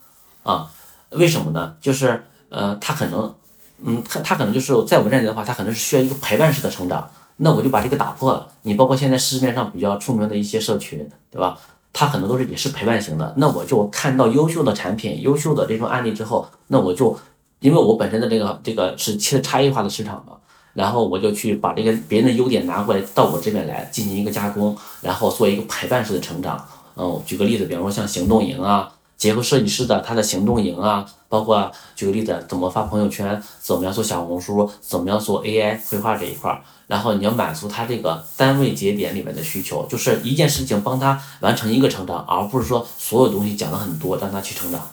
[0.42, 0.70] 啊，
[1.08, 1.74] 为什么呢？
[1.80, 3.34] 就是呃，他可能，
[3.82, 7.08] 嗯，他他可能就是在我们这里的话，他可能是需要一个陪伴式的成长。
[7.42, 8.46] 那我就把这个打破了。
[8.62, 11.58] 你包括现在市面上比较出名的一些社群，对吧？
[11.92, 13.34] 它很多都是也是陪伴型的。
[13.38, 17.18] 那我就看到优秀的产品、优秀的这种案例之后，那我就
[17.60, 20.34] 因为我本身的这个这个是切差异化的市场嘛，
[20.74, 26.64] 然后我就去把这个别人的优点拿过来到我这边来进行一个加工，然后做一个陪伴式的成长。
[26.96, 28.92] 嗯，举个例子，比方说像行动营啊。
[29.16, 44.90] 结合设计师的他的行动营啊，包括举个例子，怎么发朋友圈，怎么样做小红书，怎么样做 AI 绘画这一块儿，然后你要满足他这个单位节点里面的需求，就是一件事情帮他完成一个成长，而不是说所有东西讲的很多让他去成长。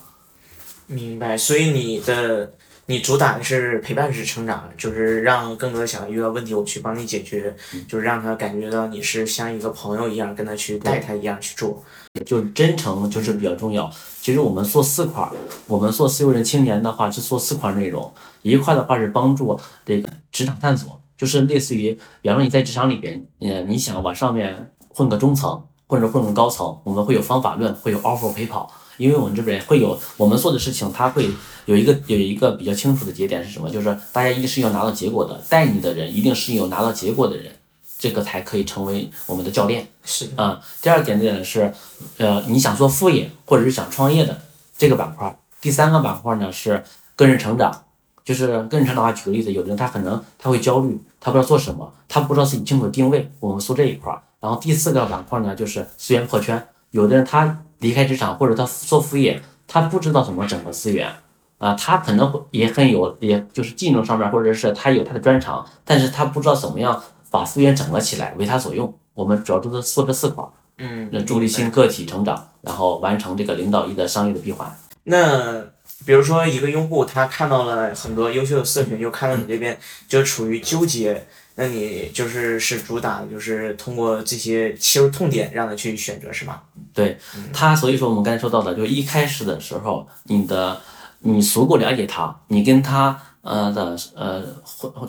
[0.85, 2.53] 明白，所以你的
[2.85, 7.55] 你主打的是陪伴式成长，就是让更多的小孩遇到问题，我去帮你解决，
[7.87, 11.83] 就是让他感觉到你是像一个朋友一样跟他去带他一样去做。
[12.25, 13.91] 就真诚就是比较重要。
[14.21, 15.31] 其实我们做四块儿，
[15.65, 18.13] 我们做自由人青年的话是做四块内容。
[18.43, 28.71] 一块的话是帮助这个职场探索，就是类似于，比方说你在职场里边，嗯，你想往上面混个中层或者混个高层，我们会有方法论，会有 offer 陪跑。
[28.97, 31.29] 因为我们这边会有我们做的事情，它会
[31.65, 33.69] 有一个有一个比较清楚的节点是什么？
[33.69, 37.51] 就是大家一定是要拿到结果的，带你的人一定是有拿到结果的人。
[37.99, 40.61] 这个才可以成为我们的教练，是啊。
[40.83, 41.73] 第二点呢是，
[42.17, 44.39] 呃，你想做副业或者是想创业的
[44.77, 45.35] 这个板块。
[45.59, 46.83] 第三个板块呢是
[47.15, 47.85] 个人成长，
[48.23, 54.21] 就是个人成长的话，举个例子，有的人他可能他会焦虑，他不知道做什么，他不知道自己清楚的定位，我们说这一块儿。
[54.39, 61.09] 然后第四个板块呢就是资源破圈，有的人他离开职场或者他做副业，他不知道怎么整合资源
[61.57, 67.01] 啊，他可能也很有，也就是技能上面或者是他有他的专长，但是他不知道怎么样。
[67.29, 68.91] 把资源整合起来，为他所用。
[69.13, 70.41] 我们主要都是做这四块，
[70.77, 74.73] 嗯，那助力新个体成长，然后完成这个零到一的商业的闭环。
[75.03, 75.61] 那
[76.07, 86.61] 比如说一个用户，他看到了很多优秀的社群，又看到你这边就处于纠结，那你就是是主打，就是通过这些切入痛点，让他去选择，是吗？
[86.93, 87.17] 对
[87.51, 90.81] 他，所以说我们刚才说到的，就一开始的时候，你的
[91.19, 93.19] 你足够了解他，你跟他。
[93.47, 94.43] 呃的呃，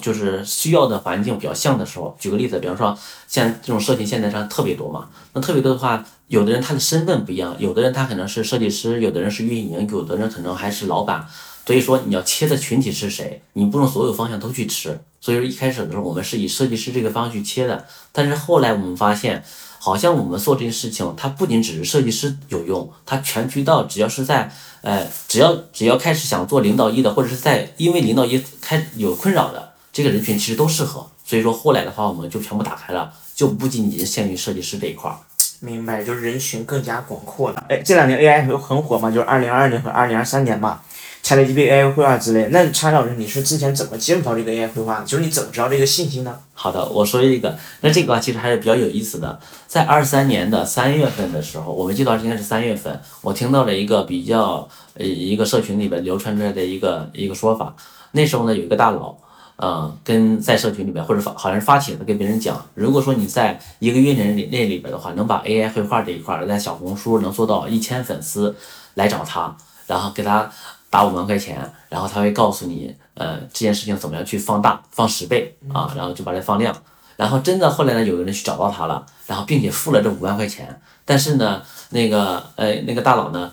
[0.00, 11.26] 就是需要的环境比较像的时候，举个例子，比方说像这种社群现在上特别多嘛，那特别多的话，有的人他的身份不一样，有的人他可能是设计师，有的人是运营，有的人可能还是老板，
[11.66, 14.98] 所以说你要切的群体是谁，你不能所有方向都去吃。
[15.20, 19.44] 所以说一开始的时候，我们是以设计师这个方向去切的，但是后来我们发现。
[19.88, 31.07] 好像我们做这些事情，它不仅只是设计师有用，它全渠道只要是在，呃，只要只要开始想做零到一的，或者是在因为零到一开有困扰的这个人群其实都适合。
[31.24, 35.16] 所以说后来的话，我们就全部打开了，就不仅仅限于设计师这一块儿。
[35.61, 37.64] 明白，就是人群更加广阔了。
[37.70, 40.81] 哎，这两年 AI 很火嘛，就是二零二二年和二零二三年嘛
[41.28, 42.48] chatgai 绘画之类。
[42.50, 45.04] 那查老师，你是之前怎么接触到这个 AI 绘画的？
[45.04, 46.34] 就是你怎么知道这个信息呢？
[46.54, 49.38] 好的，我说一个，那这个话其实还是比较有意思的。
[49.66, 57.74] 在二三年的三月份的时候，我们记得应该是三月份，我听到了一个比较呃一个社群里边流传出来的一个一个说法。
[58.12, 59.14] 那时候呢，有一个大佬。
[59.60, 68.54] 嗯，跟在社群里边或者发好像是发帖子跟别人讲，如果说你在一个月内里那里边的话，能把 AI 绘画这一块在小红书能做到一千粉丝，
[68.94, 69.56] 来找他，
[69.88, 70.48] 然后给他
[70.90, 76.74] 打五万块钱，然后他会告诉你，呃，这件事情怎么样去放大，放十倍啊，然后就把它放量，
[77.16, 83.53] 然后真的后来呢，有个人去找到他了，然后并且付了这五万块钱，但是呢，那个呃那个大佬呢，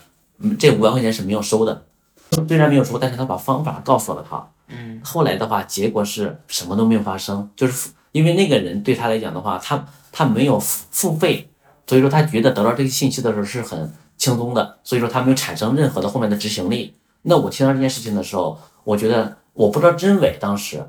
[0.58, 1.86] 这五万块钱是没有收的，
[2.48, 4.48] 虽然没有收，但是他把方法告诉了他。
[4.68, 11.50] 嗯，后来的话，结果是什么都没有发生，就是因为那个人对他来讲的话，他他没有付付费，
[11.86, 16.96] 所以说他觉得得到这个信息的时候是很轻松的，所以说他没有产生任何的后面的执行力。
[17.28, 20.84] 那我听到这件事情的时候，我觉得我不知道真伪，当时，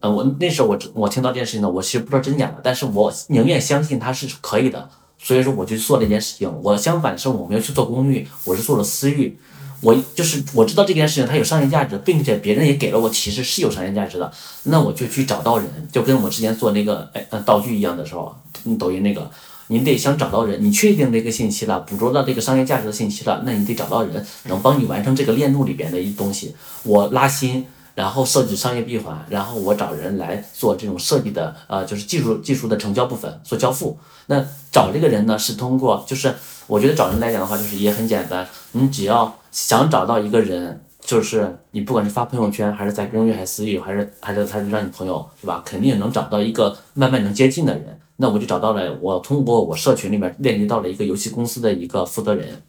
[0.00, 6.50] 呃，我那时候我我听到这件事情呢，我其实不知道真假的，但是我宁愿相信它是可以的，所以说我就做了一件事情。
[6.62, 9.38] 我相反是我没有去做公域，我是做了私域。
[9.80, 14.32] 我就是我知道这件事情它有商业价值，并且别人也给了我提示是有商业价值的，
[14.64, 18.34] 那我就去找到人，就跟我之前做那个哎道具一样的时候，
[18.76, 19.30] 抖音那个，
[19.68, 36.34] 你得想找到人，你确定这个信息了，捕捉到这个商业价值的信息了，那你得找到人能帮你完成这个链路里边的一东西，我拉新，然后设计商业闭环，然后我找人来做这种设计的呃就是技术技术的成交部分做交付，那找这个人呢是通过就是
[36.66, 39.34] 我觉得找人来讲的话就是也很简单，你只要。
[39.50, 45.62] 想找到一个人，就是你不管是发朋友圈，还是在公寓，还是私域，还是还是还是让你朋友，是吧？
[45.64, 47.98] 肯定能找到一个慢慢能接近的人。
[48.20, 52.60] 那我就找到了，我通过我社群里面链接到了一个游戏公司的一个负责人。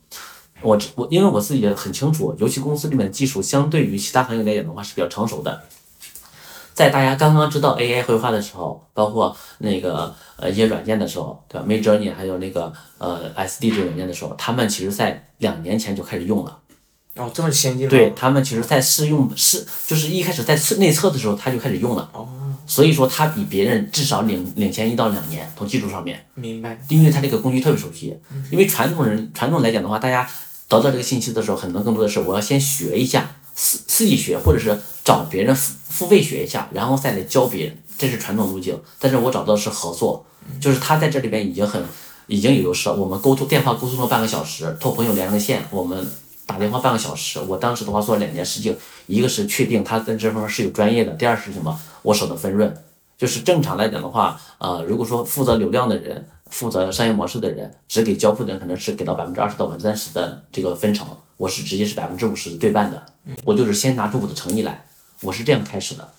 [0.62, 5.64] 我我因为我自己也很清楚，游戏公司里面的技术相对于其他行业来讲的话是比较成熟的。
[6.74, 16.59] 在大家刚刚知道 AI 绘画的时候，包括那个呃一些软件的时候，对吧？Midjourney 还有那个呃 SD 这个软件的时候，他们其实在两年前就开始用了。
[17.20, 22.10] 哦，这么先进对，他们其实在试用试，就是一开始在测内测的时候，他就开始用了。
[22.14, 22.28] 哦。
[22.66, 26.24] 所以说他比别人至少领领先一到两年，从技术上面。
[26.36, 26.80] 明白。
[26.88, 28.16] 因为他这个工具特别熟悉。
[28.52, 30.26] 因为传统人传统来讲的话，大家
[30.68, 38.80] 得到这个信息的时候，很多更多的是我要先学一下，自自己学，或者是找别人付付费学一下，然后再来教别人，这是传统路径。
[39.00, 40.24] 但是我找到的是合作，
[40.62, 41.84] 就是他在这里边已经很
[42.28, 42.96] 已经有优势了。
[42.96, 46.08] 我们沟通电话沟通了半个小时，托朋友连了个线，我们。
[46.50, 51.80] 打电话半个小时，我当时的话做了两件事情，一个是确定他在这方面是有专业的，第二是什么？
[52.02, 52.76] 我手的分润，
[53.16, 61.08] 就是正常来讲的话，呃，如果说负责流量的人，负责商业模式的人，只给交付的人可能是给到百分之二十到百分之三十的这个分成，
[61.38, 63.06] 我是直接是百分之五十对半的，
[63.46, 64.88] 我就是先拿出我的诚意来，
[65.22, 66.10] 我是这样开始的。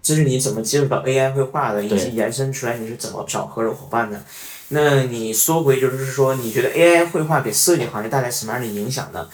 [0.00, 4.22] 这是你怎么接触到 AI 绘画的，以及延伸出来你是怎么找合作伙伴的？
[4.68, 9.26] 那你说回就是说，你觉得 AI 绘画给设计行业带来什么样的影响呢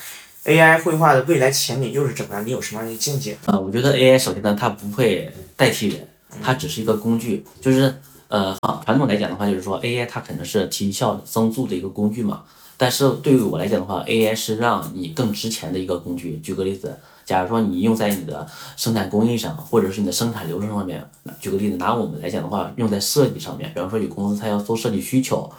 [0.45, 2.47] ？AI 绘画的未来前景又是怎么样？
[2.47, 3.37] 你有什么样的见解？
[3.47, 6.07] 啊，我觉得 AI 首先呢，它不会代替人，
[6.43, 7.45] 它只是一个工具。
[7.61, 7.95] 就是
[8.29, 12.45] 呃，传统来讲的话，就是说 AI 它可能是提效增速的一个工具嘛。
[12.77, 16.37] 但是对于我来讲的话，AI 是让你更值钱的一个工具。
[16.39, 16.97] 举个例子。
[17.25, 21.05] 假如说你用在你的生产工艺上，或者是你的生产流程上面，
[21.41, 25.51] 举个例子，拿我们来讲的话，用在设计上面，比方说有公司它要做设计需求，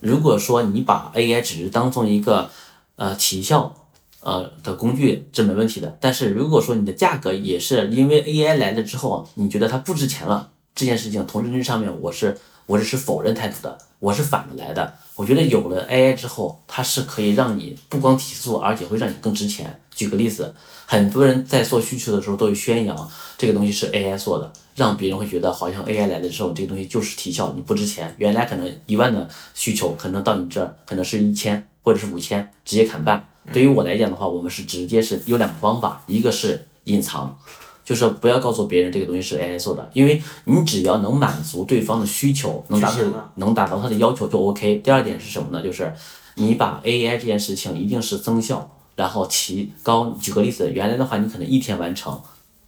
[0.00, 2.50] 如果说你把 AI 只是当做一个
[2.96, 3.74] 呃提效
[4.20, 5.96] 呃的工具，这没问题的。
[6.00, 14.92] 但是如果说你的价格也是因为 AI 来了之后，你觉得它不值钱了，这件事情从认知上面我是我是持否认态度的，我是反着来的。
[15.14, 19.80] 我觉得有了 AI 之后，它是可以让你不光提速，而且会让你更值钱。
[19.96, 20.54] 举个例子。
[20.88, 28.14] 很多人在做需求的时候都会宣扬这个东西是 AI 做的，让别人会觉得好像 AI 来的时候，这个东西就是提效，你不值钱。
[28.18, 33.28] 原来可能一万的需求，可能到你这儿可能是一千或者是五千，直接砍半。
[33.52, 37.36] 对于我来讲的话，我们是直接是有两个方法，一个是隐藏，
[37.84, 44.76] 就是不要告诉别人这个东西是 AI 做的，因为你只要能满足对方的需求，能达到能达到他的要求就 OK。
[44.76, 45.60] 第二点是什么呢？
[45.64, 45.92] 就是
[46.36, 48.70] 你把 AI 这件事情一定是增效。
[48.96, 52.20] 然后提高，举个例子，原来的话你可能一天完成，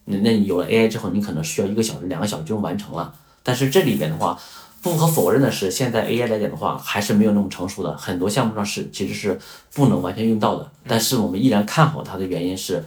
[0.05, 3.13] 那那你有了 AI 之后，你可能需要一个小时、两个小时就完成了。
[3.43, 4.39] 但是这里边的话，
[4.83, 9.39] 不可否认的是，现在 AI 来讲的话，还是没有那么成熟的，很多项目上是其实是
[9.73, 10.71] 不能完全用到的。
[10.87, 12.85] 但是我们依然看好它的原因是，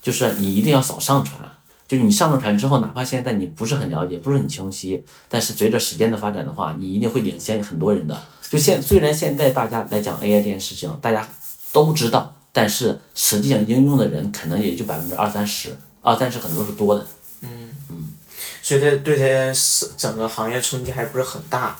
[0.00, 1.38] 就是你一定要早上传。
[1.86, 8.18] 就是你上了船之后，哪怕现在你不是很了解，不是很清晰，但是随着时间的发展的话，你一定会领先很多人的。
[8.48, 11.28] 就现虽然现在大家来讲 AI 这件事情，大家
[11.72, 17.04] 都知道，但是实际上应用的人可能也就百分之二三十，二三十很多是多的。
[17.42, 18.08] 嗯嗯
[18.62, 21.76] 所以它对它是整个行业冲击还不是很大。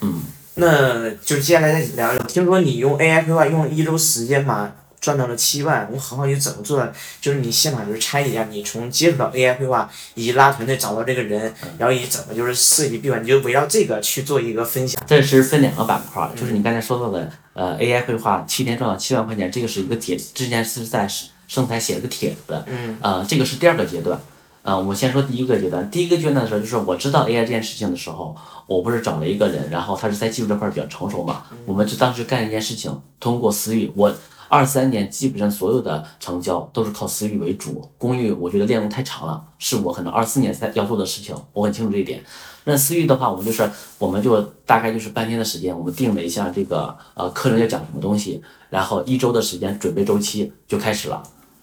[0.00, 0.22] 嗯，
[0.54, 6.92] 那就接下来再聊聊，听说你用 AI 绘画用了一周时间嘛，赚到了七万，我很好奇怎么做的？
[7.20, 15.00] 就是你现场就是拆一下，你从接触到 AI 绘画，以及拉团队找到这个人，然后以及怎么就是设计闭环，你就围绕这个去做一个分享。
[15.06, 21.08] 这是分两个板块儿，就是你刚才说到的，呃，AI 绘画七天赚到七万块钱，这个是一个帖，之前是在
[21.46, 24.20] 生态写了个帖子，嗯，呃，这个是第二个阶段，
[24.62, 28.34] 啊、我先说第一个阶段，第一个阶段的时候，就是我知道 AI 这件事情的时候，
[28.66, 34.12] 我不是找了一个人，然后他是在技术这块儿比较成熟嘛，我们就当时干一件事情，通过私域，我
[34.48, 42.22] 二三年基本上所有的成交都是靠私域为主，公域我觉得链路太长了，是我可能二四年才要做的事情，我很清楚这一点。
[42.64, 51.22] 那私域的话，我们就是我们就大概就是半天的时间，我们定了一下这个呃课程要讲什么东西，然后一周的时间准备周期就开始了。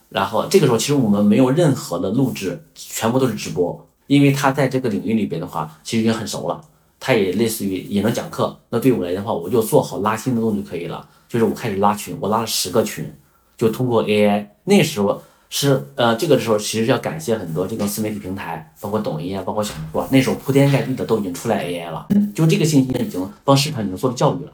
[0.10, 6.62] 然后这个时候其实我们没有任何的录制，全部都是直播，因为他在这个领域里边的话，其实已经很熟了，
[7.00, 8.60] 他也类似于也能讲课。
[8.70, 11.08] 那对我来的话，我就做好拉新的动作就可以了。
[11.28, 13.10] 就是我开始拉群，我拉了十个群，
[13.58, 14.48] 就通过 AI。
[14.66, 24.52] 那时候是呃这个时候，其实要感谢很多这个自媒体平台，包括抖音啊，包括小红书啊，那时候铺天盖地的都已经出来 AI 了，就这个信息已经帮市场已经做了教育了。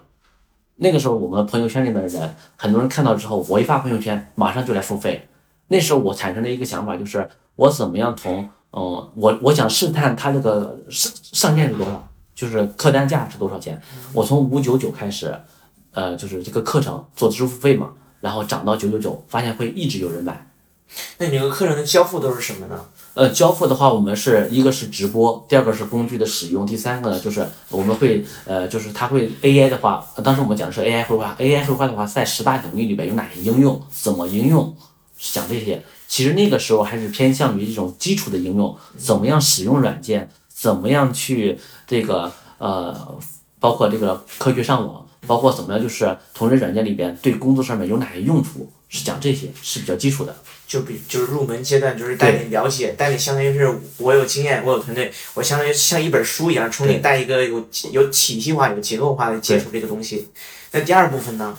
[0.78, 5.28] 那个时候我们朋友圈里面的人，很多人看到之后，我一发朋友圈，马上就来付费。
[5.68, 13.80] 那时候我产生了一个想法，就是我怎么样从嗯，我我想试探它这个上上限是多少，就是客单价是多少钱。
[14.14, 15.40] 我从五九九开始，
[15.92, 20.47] 呃，就是这个课程做支付费嘛，然后涨到九九九，发现会一直有人买。
[21.18, 22.86] 那你这个课程的交付都是什么呢？
[23.14, 34.76] 呃，交付的话，我们是一个是直播，第二个是工具的使用，第三个呢就是我们会呃，就是它会 AI 的话，当时我们讲的是 AI 绘画，AI 绘画的话，在十大领域里边有哪些应用，怎么应用，
[35.20, 35.84] 讲这些。
[36.08, 43.18] 其实那个时候还是偏向于这种基础的应用，怎么样使用软件，怎么样去这个呃，
[43.60, 50.36] 包括这个科学上网，包括怎么样就是同人软件里边对工作上面有哪些用处，是讲这些是比较基础的。
[50.68, 60.28] 就比就是入门阶段，就是带你了解，带你相当于是我有经验，我有团队，我相当于像一本书一样，从你带一个有有体系化、有结构化的接触这个东西。
[60.74, 61.58] 那第二部分呢？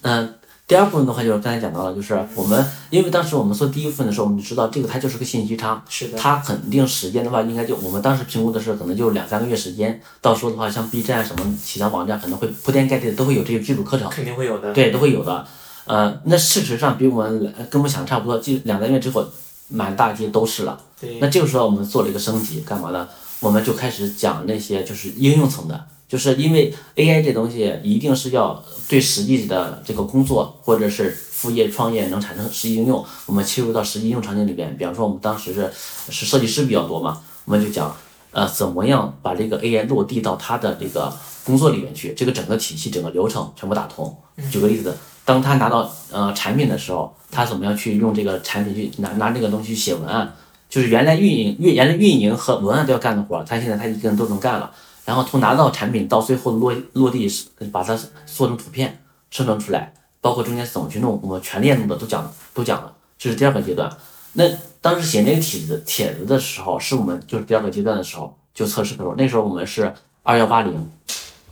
[0.00, 0.34] 嗯，
[0.66, 10.00] 第二部分的话就是刚才讲到了，就是我们因为当时我们做第一部分的时候，我们就知道这个它就是个信息差，是的，它肯定时间的话，应该就我们当时评估的是可能就两三个月时间。
[10.22, 14.72] 到时候的话，像 B 站什么其他网站可能会铺天盖地的都会有这个基础课程，肯定会有的。
[14.72, 15.46] 对，都会有的。
[15.84, 19.24] 呃，那事实上比我们跟我们想的差不多，就两三个月之后，
[19.68, 20.80] 满大街都是了。
[21.00, 23.08] 对那这个时候我们做了一个升级，干嘛呢？
[23.40, 34.76] 我们就开始讲那些就是应用层的，就是因为 AI 这东西一定是要对实际的这个工作或者是副业创业能产生实际应用，我们切入到实际应用场景里边。
[34.76, 35.70] 比方说我们当时是
[36.10, 37.96] 是设计师比较多嘛，我们就讲
[38.32, 41.10] 呃怎么样把这个 AI 落地到他的这个
[41.42, 44.14] 工作里面去，这个整个体系、整个流程全部打通。
[44.52, 44.94] 举个例子，
[45.30, 50.34] 当他拿到呃产品的时候，他怎么样去用这个产品去拿拿这个东西写文案？
[50.68, 54.68] 就是原来运营、运原来运营和文案都要干的活，他现在他一个人都能干了。
[55.04, 57.28] 然后从拿到产品到最后落落地，
[57.70, 62.92] 把它做成图片生成出来，包括中间怎么去弄，我们全链路的都讲都讲了。
[63.16, 63.88] 这是第二个阶段。
[64.32, 64.44] 那
[64.80, 70.90] 当时写那个帖子帖子的时候，是我们就是第二个阶段的时候，就测试的时候，那时候我们是二幺八零，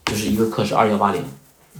[0.06, 1.22] 就是一个课是二幺八零。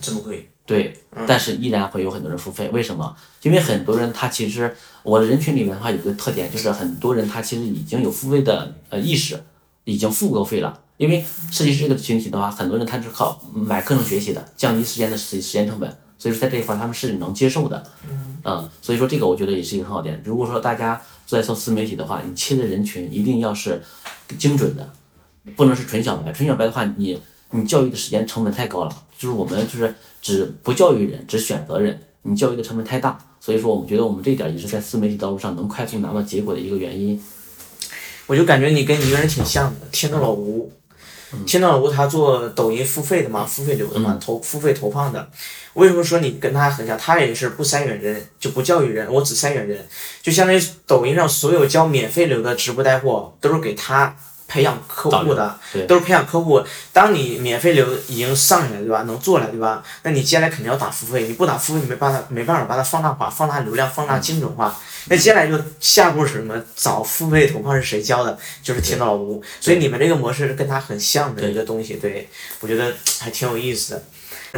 [0.01, 0.49] 这么贵？
[0.69, 0.95] 对，
[1.27, 3.17] 但是依然会有很多人付费，为什么？
[3.41, 9.43] 因为很多人他其实我的人群里面的话有个特点，就是很多人他其实已经有付费的呃意识，
[9.85, 10.79] 已经付过费了。
[10.99, 17.83] 因为设计师这个群体的话，很多人他是靠买课程学习的，降低时间的时时间成本，所以说在这一块他们是能接受的。
[18.45, 20.21] 嗯，所以说这个我觉得也是一个很好点。
[20.23, 23.83] 如果说大家在做自媒体的话，你切的人群一定要是
[24.39, 24.87] 精准的，
[25.57, 26.31] 不能是纯小白。
[26.31, 27.19] 纯小白的话，你
[27.51, 33.19] 你教育的时间成本太高了，就是我们就是只不教育人，只选择人，你教育的成本太大。
[33.41, 37.23] 所以说，我们觉得我们这一点也是在自媒体道路上能快速拿到结果的一个原因。
[38.27, 40.71] 我就感觉你跟一个人挺像的，天道老吴。
[41.47, 45.31] 天道老吴他做抖音付费的嘛，付费流的嘛，投付费投放的。
[45.75, 46.99] 为什么说你跟他很像？
[46.99, 49.87] 他也是不筛选人，就不教育人，我只筛选人，
[50.23, 54.17] 就相当于抖音上所有教免费流的直播带货都是给他
[54.49, 56.61] 培养客户的，都是培养客户。
[56.93, 59.03] 当你免费流已经上去了，对吧？
[59.03, 59.85] 能做了，对吧？
[60.03, 64.75] 那你接下来肯定要打付费，你不打付费，你没办法没办法把它放大化、放大流量、放大精准化。
[65.11, 66.55] 那接下来就下一步是什么？
[66.75, 68.39] 找付费投放是谁教的？
[68.63, 69.43] 就是天道老吴。
[69.61, 72.29] 所以你们这个模式是跟他很像的一个东西，对
[72.61, 74.03] 我觉得还挺有意思的。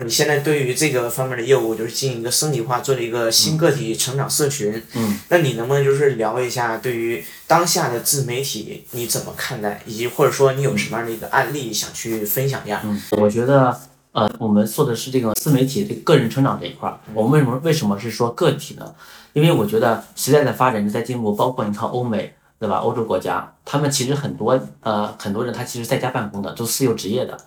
[0.05, 4.83] 你现在对于这个方面的业务，就是进行一个升级化，做了一个新个体成长社群。
[4.95, 5.19] 嗯。
[5.29, 12.81] 那你能不能就是聊一下对于当下的自媒体你怎么看待，以及或者说你有什么样的一个案例想去分享一下？
[12.85, 13.77] 嗯，我觉得
[14.13, 16.99] 呃，我们做的是这个自媒体这个个人成长这一块儿。
[17.13, 18.95] 我们为什么为什么是说个体呢？
[19.33, 22.79] 因为我觉得时代的发展在进步，包括你看欧美，对吧？
[22.79, 27.39] 欧洲国家，他们其实很多呃很多人他其实在家办公的，都自由职业的。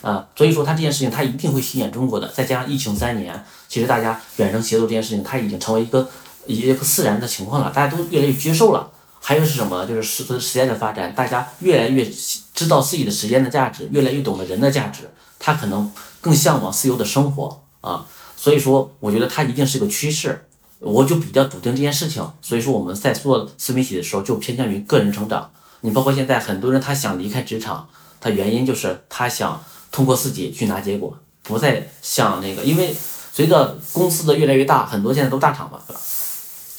[0.00, 6.08] 啊，所以说他这件事情他一定会吸引中国的，再加上疫情三年，其实大家远程协作这件事情，它已经成为一个
[6.46, 8.88] 一个自然的情况了，大家都越来越接受了。
[9.20, 9.84] 还有是什么？
[9.84, 12.08] 就是时时间的发展，大家越来越
[12.54, 15.90] 知道自己的时间的价值，越来越懂得人的价值，他可能
[16.20, 18.06] 更向往自由的生活啊。
[18.36, 20.46] 所以说，我觉得它一定是个趋势，
[20.78, 22.26] 我就比较笃定这件事情。
[22.40, 25.50] 所以说我们在做自媒体的时候，就偏向于个人成长。
[25.80, 27.88] 你包括现在很多人他想离开职场，
[28.20, 29.60] 他原因就是他想。
[29.90, 32.94] 通过自己去拿结果，不再像那个，因为
[33.32, 35.80] 随着公司的越来越大，很多现在都大厂嘛，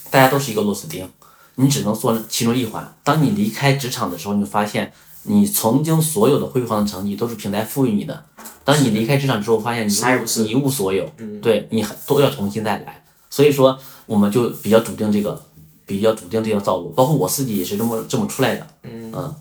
[0.10, 1.10] 大家都是一个螺丝钉，
[1.56, 2.96] 你只能做其中一环。
[3.04, 4.92] 当你离开职场的时候，你发现
[5.24, 8.26] 你曾经所有的辉煌的成绩都是平台赋予你的。
[8.64, 11.10] 当你离开职场之后，发现你一无所有，
[11.42, 13.04] 对你都要重新再来。
[13.30, 15.42] 所以说，我们就比较笃定这个，
[15.86, 16.90] 比较笃定这条道路。
[16.90, 19.36] 包括我自己也是这么这么出来的，嗯。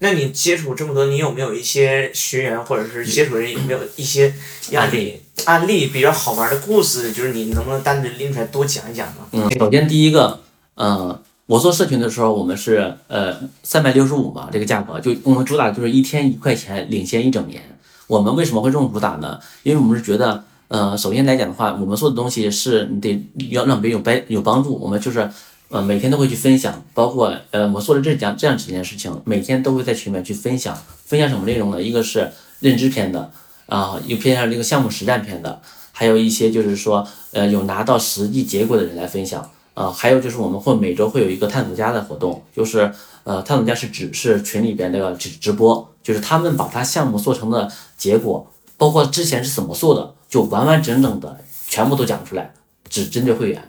[0.00, 4.32] 那你接触这么多，你有没有一些学员或者是接触人有没有一些
[4.72, 7.12] 案例案例比较好玩的故事？
[7.12, 9.14] 就是你能不能单独拎出来多讲一讲呢？
[9.32, 10.38] 嗯，首先第一个，
[10.76, 17.60] 嗯，我做社群的时候，我们是呃三百六十五嘛，这个价格就我们主打就是一天一块钱，领先一整年。
[18.06, 19.40] 我们为什么会这么主打呢？
[19.64, 23.20] 因为我们是觉得，呃，首先来讲的话，我们做的东西是你得
[23.50, 25.28] 要让别人有帮有帮助，我们就是。
[25.70, 31.82] 呃，每天都会去分享，包括呃，我做了这讲这样几件事情，每天都会在群里面去分享，分享什么内容呢？
[31.82, 33.30] 一个是认知篇的，
[33.66, 35.60] 啊，又偏向这个项目实战篇的，
[35.92, 42.90] 还有一些就是说，呃，有拿到实际结果的人来分享，啊，还有就是我们会每周会有一个探索家的活动，就是
[43.24, 52.54] 呃，探索家是指是群里边那个直直播，就是他们把他项目做成的结果，包括之前是怎么做的，就完完整整的全部都讲出来，
[52.88, 53.62] 只针对会员。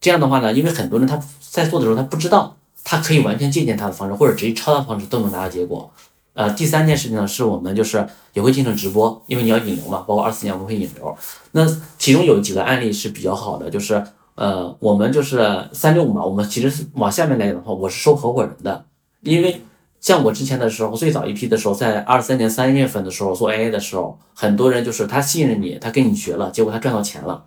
[0.00, 5.90] 这样的话呢，因为很多人他在做的时候他不知道，他可以完全借鉴他的方式，或者直接抄他的方式都能拿到结果。
[6.34, 11.16] 呃，第三件事情呢，是我们就是也会进行直播，因为你要引流嘛，包括二四年我们会引流。
[11.50, 11.66] 那
[11.98, 14.00] 其中有几个案例是比较好的，就是
[14.36, 18.84] 呃，我们就是三六五嘛，我们其实是往下面来讲的话，我是收合伙人的，
[19.22, 19.60] 因为
[20.00, 27.42] 像我之前的时候，最早一批的时候，在二三年三月份的时候做 AA 的时候，很多人就是他信任你，他跟你学了，结果他赚到钱了。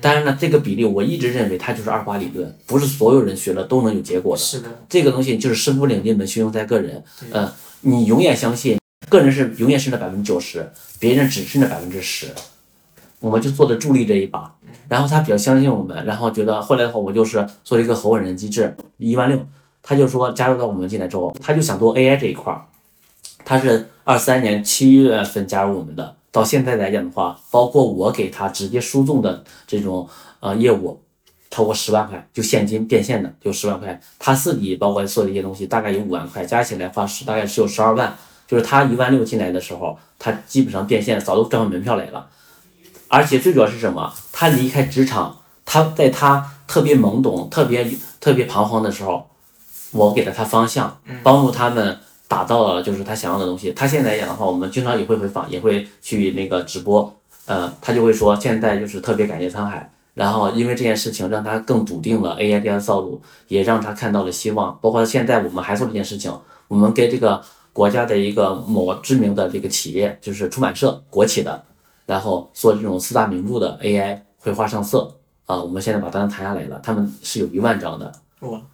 [0.00, 4.42] 当然了，这个比例我一直认为它就是二八理论，不是所有人学了都能有结果的。
[4.42, 7.02] 是的，这个东西就是师傅领进门，学用在个人。
[7.32, 7.50] 嗯，
[7.80, 12.26] 你永远相信个人是永远是那百分之九十，别人只是那百分之十。
[13.20, 14.54] 我们就做的助力这一把，
[14.88, 19.44] 然后他比较相信我们，然后觉得后来的话，我就是做了一个合伙人机制，一万六，
[19.82, 22.62] 他就说加入到我们进来之后，他就想做 AI 这一块儿，
[23.44, 26.14] 他是二三年七月份加入我们的。
[26.38, 30.08] 到现在来讲的话，包括我给他直接输送的这种
[30.38, 31.02] 呃业务，
[31.50, 34.00] 超过十万块，就现金变现的就十万块。
[34.20, 38.16] 他自己包括做的一些东西，大概有五万块，加起来的话是大概是有十二万。
[38.46, 42.28] 就是他一万六进来的时候，他基本上变现早都赚回门票来了。
[43.08, 44.14] 而且最主要是什么？
[44.30, 49.28] 他离开职场，他在他特别懵懂、特别特别彷徨的时候，
[49.90, 51.98] 我给了他方向，帮助他们。
[52.28, 53.72] 打造了就是他想要的东西。
[53.72, 57.12] 他现在来讲的话，我们经常也会回访，也会去那个直播。
[57.46, 64.78] 呃，他就会说现在就是特别感谢沧海，然后因为这件事情让他更笃定了 AI 这样的道路，也让他看到了希望。
[64.82, 66.30] 包括现在我们还做这件事情，
[66.68, 71.64] 我们给这个国家的一个某知名的这个企业，就是出版社国企的，
[72.04, 75.16] 然后做这种四大名著的 AI 绘画上色
[75.46, 75.56] 啊。
[75.62, 78.12] 我们现在把单谈下来了，他们是有一万张的，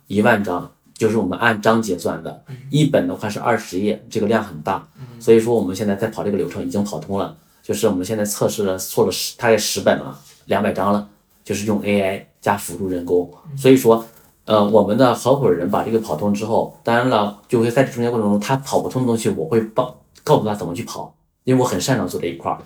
[0.08, 0.68] 一万张。
[0.94, 4.86] 就是我们按章结算的，一本的话是二十页，这个量很大，
[5.18, 7.36] 所以说我们现在在跑这个流程已经跑通了。
[7.62, 11.08] 就是我们现在测试了做了十，大概十本了，两百张了，
[11.42, 13.30] 就是用 AI 加辅助人工。
[13.56, 14.04] 所以说，
[14.44, 19.92] 呃，我们的合伙人把这个跑通之后，当然了，就会在这中间过程中，他跑不通的东西，我会帮
[20.22, 21.14] 告诉他怎么去跑，
[21.44, 22.58] 因为我很擅长做这一块儿。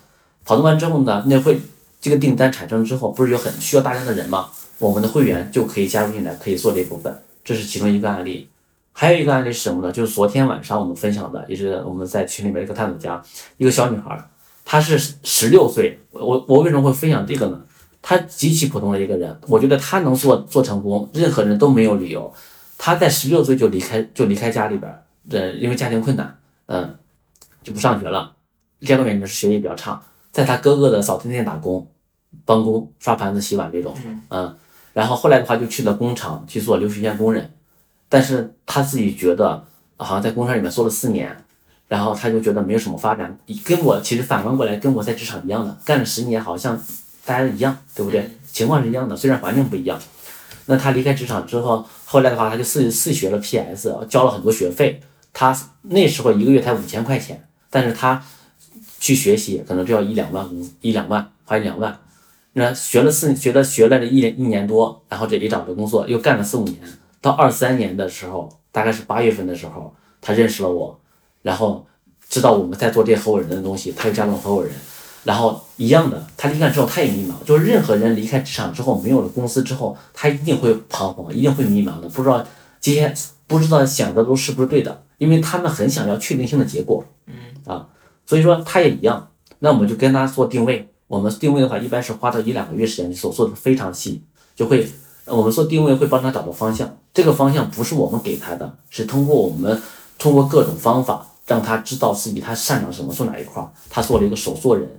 [0.43, 1.59] 跑通完之后呢，那会
[2.01, 4.49] 这个订单产生之后，不是有很需要大量的人吗？
[4.79, 7.17] 我们的会员就可以加入进来，可以做这部分。
[7.43, 8.49] 这是其中一个案例，
[8.91, 9.91] 还有一个案例是什么呢？
[9.91, 13.21] 就是昨天晚上我们分享的，也是我们在群里面一个探索家，
[13.57, 14.29] 一个小女孩，
[14.63, 15.99] 她是十六岁。
[16.11, 17.61] 我我为什么会分享这个呢？
[18.01, 22.31] 她极其普通的一个人，我觉得她能做做成功，任何人都没有理由。
[22.77, 26.95] 她在十六岁就离开就离开家里边儿，呃，因为家庭困难，嗯，
[27.61, 28.33] 就不上学了。
[28.79, 31.85] 第二个原因是学习比较差，在她哥哥的扫地店打工，
[32.45, 33.93] 帮工刷盘子、洗碗这种，
[34.29, 34.55] 嗯，
[34.93, 37.51] 然后后来的话就去了工厂去做流水线工人。
[38.07, 39.63] 但是他自己觉得，
[39.97, 41.45] 好像在工厂里面做了四年，
[41.87, 46.75] 然后他就觉得没有什么发展，跟我其实反观过来，跟我在职场一样的，干了十年，好像
[47.23, 48.29] 大家一样，对不对？
[48.51, 49.99] 情况是一样的，虽然环境不一样。
[50.65, 54.99] 那他离开职场之后，后来的话，他就自自学了 PS，交了很多学费。
[55.31, 58.23] 他那时候一个月才五千块钱，但是他
[58.99, 61.95] 去学习可能就要一两万五一两万花一两万。
[62.59, 66.77] 那学了四学了学了一一年多，然后这里找着工作，又干了四五年。
[67.21, 70.99] 到二三年的时候，大概是八月份的时候，他认识了我，
[71.41, 71.87] 然后
[72.27, 74.73] 知道我们在做这些合伙人的东西，他又加入了合伙人，
[75.23, 82.45] 然后一样的，他离开之后他也迷茫，就是任何人离开职场之后，没有了公司之后，他一定会彷徨，一定会迷茫的，不知道
[82.81, 83.15] 今天
[83.47, 87.33] 不知道想的都是不是对的，因为他们很想要确定性的结果，嗯
[87.65, 87.87] 啊，
[88.25, 94.23] 所以说他也一样，那我们就跟他做定位，我们定位的话，一般是花到一两个月时间，所做的非常细，
[94.55, 94.87] 就会。
[95.25, 99.79] 我们做定位会帮他找到方向，这个方向不是我们给他的，是通过我们
[100.17, 103.69] 通过各种方法让他知道自己他擅长什么，做哪一块儿。
[103.91, 104.89] 他做了一个手作人，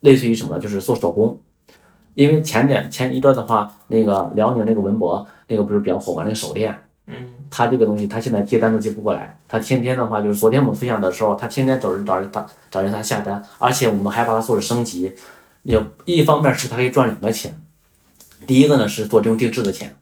[0.00, 1.36] 类似于什么呢，就是做手工。
[2.14, 6.22] 因为前两前一段的话，那个辽宁那个文博那个不是比较火嘛？
[6.22, 6.72] 那个手链，
[7.06, 7.14] 嗯，
[7.50, 15.12] 他这个东西他现在接单都接不过来，他天天的话就是昨天我们分享的时候，他天天找人找人打找人他下单，而且我们还把他做了升级，
[15.62, 17.60] 也一方面是他可以赚两个钱。
[18.46, 19.96] 第一个呢是做这种定制的钱，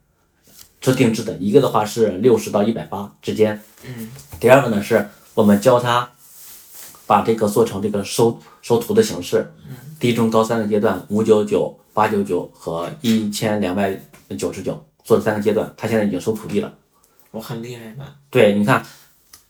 [0.81, 3.61] 做定制的一个的话是六十到一百八之间。
[3.85, 4.11] 嗯。
[4.39, 6.11] 第二个呢是我们教他
[7.07, 9.53] 把这个做成这个收收徒的形式。
[9.69, 9.77] 嗯。
[9.99, 14.01] 低中高三的阶段，五九九、八九九和一千两百
[14.39, 16.73] 九十九做了三个阶段，他现在已经收徒弟了。
[17.33, 18.15] 我很厉害吧？
[18.31, 18.87] 对，你看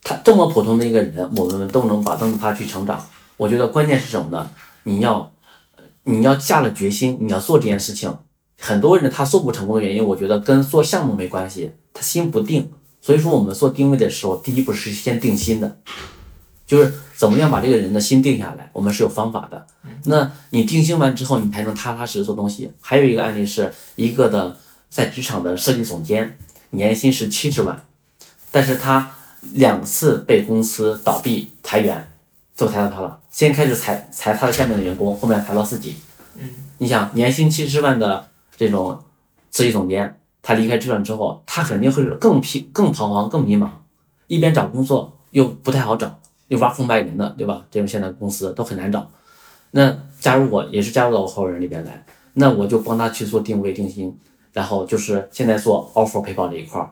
[0.01, 3.07] 他这么普通的一个人，我们都能把帮助他去成长。
[3.37, 4.49] 我觉得关键是什么呢？
[4.83, 5.31] 你要
[6.09, 8.13] 你要下了决心，你要做这件事情。
[8.59, 12.71] 很多人他做不成功的原因，我觉得跟做项目没关系，他心不定。
[12.99, 15.77] 所以说我们做定位的时候，第一步是先定心的，
[16.67, 19.65] 就是怎么样把这个人的心定下来，我们是有方法的。
[20.05, 22.71] 那你定心完之后，你才能踏踏实实做东西。
[22.81, 24.57] 还有一个案例是一个的
[24.89, 26.37] 在职场的设计总监，
[26.71, 27.85] 年薪是七十万，
[28.51, 29.11] 但是他
[29.53, 32.08] 两次被公司倒闭裁员，
[32.59, 33.19] 就裁到他了。
[33.29, 35.95] 先开始裁裁他的下面的员工，后面裁到自己。
[36.35, 36.49] 嗯，
[36.79, 38.27] 你想年薪七十万的。
[38.59, 39.01] 这种
[39.53, 43.69] 设计总监，他离开职场之后，他肯定会更疲、更彷徨、更迷茫，
[44.27, 47.65] 一边找工作又不太好找，又挖空白人的，对吧？
[47.71, 49.09] 这种现在公司都很难找。
[49.71, 54.13] 那加入我也是加入到我合伙人里边来，那我就帮他去做定位定薪，
[54.51, 56.89] 然后就是现在做 offer 陪跑这一块儿。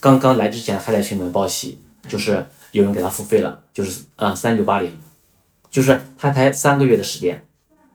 [0.00, 1.78] 刚刚来之前还在群里面报喜，
[2.08, 4.92] 就是有人给他付费了，就是啊三九八零，
[5.70, 7.44] 就是他才三个月的时间，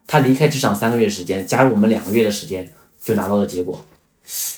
[0.06, 2.72] 他离开职场三个月时间，加入我们两个月的时间。
[3.04, 3.84] 就拿到了结果，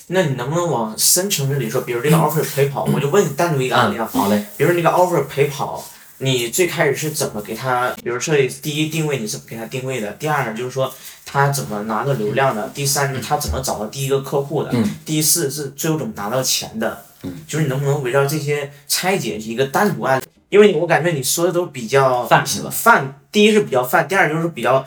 [0.08, 1.80] 那你能不能往深层次里说？
[1.80, 4.06] 比如这个 offer 陪跑，我就问你单独一个案例啊。
[4.12, 4.44] 好嘞。
[4.58, 5.82] 比如那个 offer 陪跑，
[6.18, 7.88] 你最开始是怎么给他？
[8.02, 10.12] 比如说第一定位你是给他定位的？
[10.12, 10.92] 第二呢，就是说
[11.24, 12.68] 他怎么拿到流量的？
[12.74, 14.70] 第三，他怎么找到第一个客户的？
[15.06, 17.02] 第四是最后怎么拿到钱的？
[17.46, 20.24] 就是你能不能围绕这些拆解一个单独案例？
[20.48, 22.70] 因为我感觉你说的都比较泛是吧？
[22.70, 24.86] 泛，第一是比较泛，第二就是比较。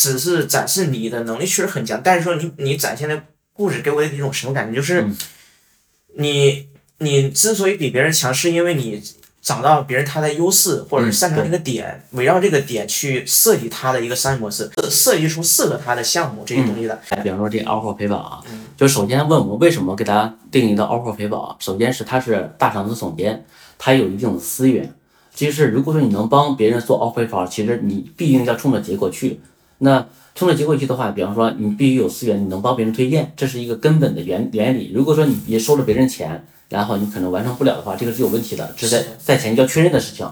[0.00, 3.20] 只是展示你的能力确实很强，但是说你你展现的
[3.52, 4.76] 故事给我的一种什么感觉？
[4.76, 5.04] 就是
[6.14, 6.68] 你
[6.98, 9.02] 你之所以比别人强，是因为你
[9.40, 16.98] 找到别人他的优势或者擅长一个点，围绕这个点去设计他的一个商业模式，设计出适合他的项目这些东西的。
[17.22, 18.42] 比方说这 offer 陪跑啊，
[18.76, 21.56] 就首先问我们为什么给他定一个 offer 陪跑？
[21.60, 23.44] 首先是他是大厂的总监，
[23.78, 24.92] 他有一定的资源。
[25.34, 29.40] 其实如果说你能帮别人做 offer 陪跑，其实你必定要冲着结果去。
[29.78, 34.90] 那冲着结果去的话，比方说你必须有资源，你能帮别人推荐，这是一个根本的原原理。
[34.92, 40.30] 如果说你也收了别人钱，然后你可能完成不了的话，这个是有问题的，这是在在前期要确认的事情。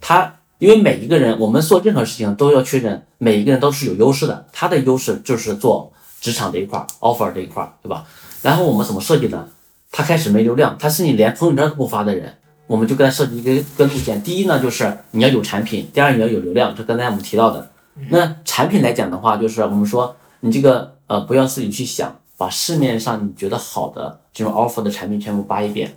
[0.00, 4.46] 他因为每一个人，我们做任何事情都要确认，每一个人都是有优势的。
[4.52, 8.06] 他的优势就是做职场这一块，offer 这一块，对吧？
[8.42, 9.48] 然后我们怎么设计呢？
[9.90, 12.34] 他开始没流量，他是你连朋友圈都不发的人，
[12.66, 14.22] 我们就给他设计一个个路线。
[14.22, 17.70] 第一呢，就是你要有产品；第二，你要有流量，这刚才我们提到的。
[18.10, 25.96] 那产品来讲的话，就是我们说你这个呃，不要自己去想，把市面上你觉得好的这种 offer 的产品全部扒一遍，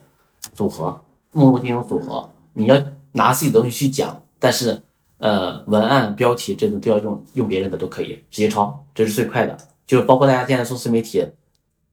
[0.54, 2.82] 组合，目录进行组合，你要
[3.14, 4.82] 拿自己的东西去讲，但是
[5.18, 9.58] 呃文案标题这种都要用用别人的都可以直接抄，这是最快的。
[9.88, 11.26] 就是包括大家现在做自媒体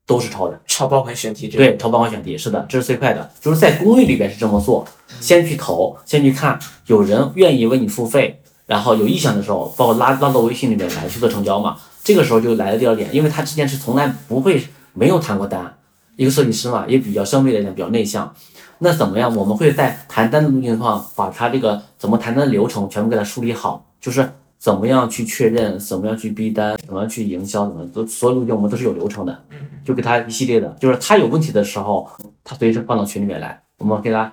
[0.05, 3.31] 都是抄的，抄爆款选题对，抄爆款选题是的，这是最快的。
[3.41, 4.87] 就是在公寓里边是这么做，
[5.21, 11.79] 先去投，先去看有人愿意为你付费，然后有意向的时候，包括拉拉到微信里面来去做成交嘛。
[12.05, 15.75] 这个时候就来了第二点，因为他之前是从来不会没有谈过单，
[16.17, 18.33] 一个设计师嘛，也比较相对来讲比较内向。
[18.81, 19.35] 那怎么样？
[19.35, 29.43] 我们会在谈单的路径上，把他这个怎么谈单的流程全部给他梳理好，就是怎么样去确认，怎么样去逼单，怎么样去营销，怎么都所有路径我们都是有流程的，
[29.85, 32.07] 就给他一系列的，就是他有问题的时候，
[32.43, 34.31] 他随时放到群里面来，我们给他，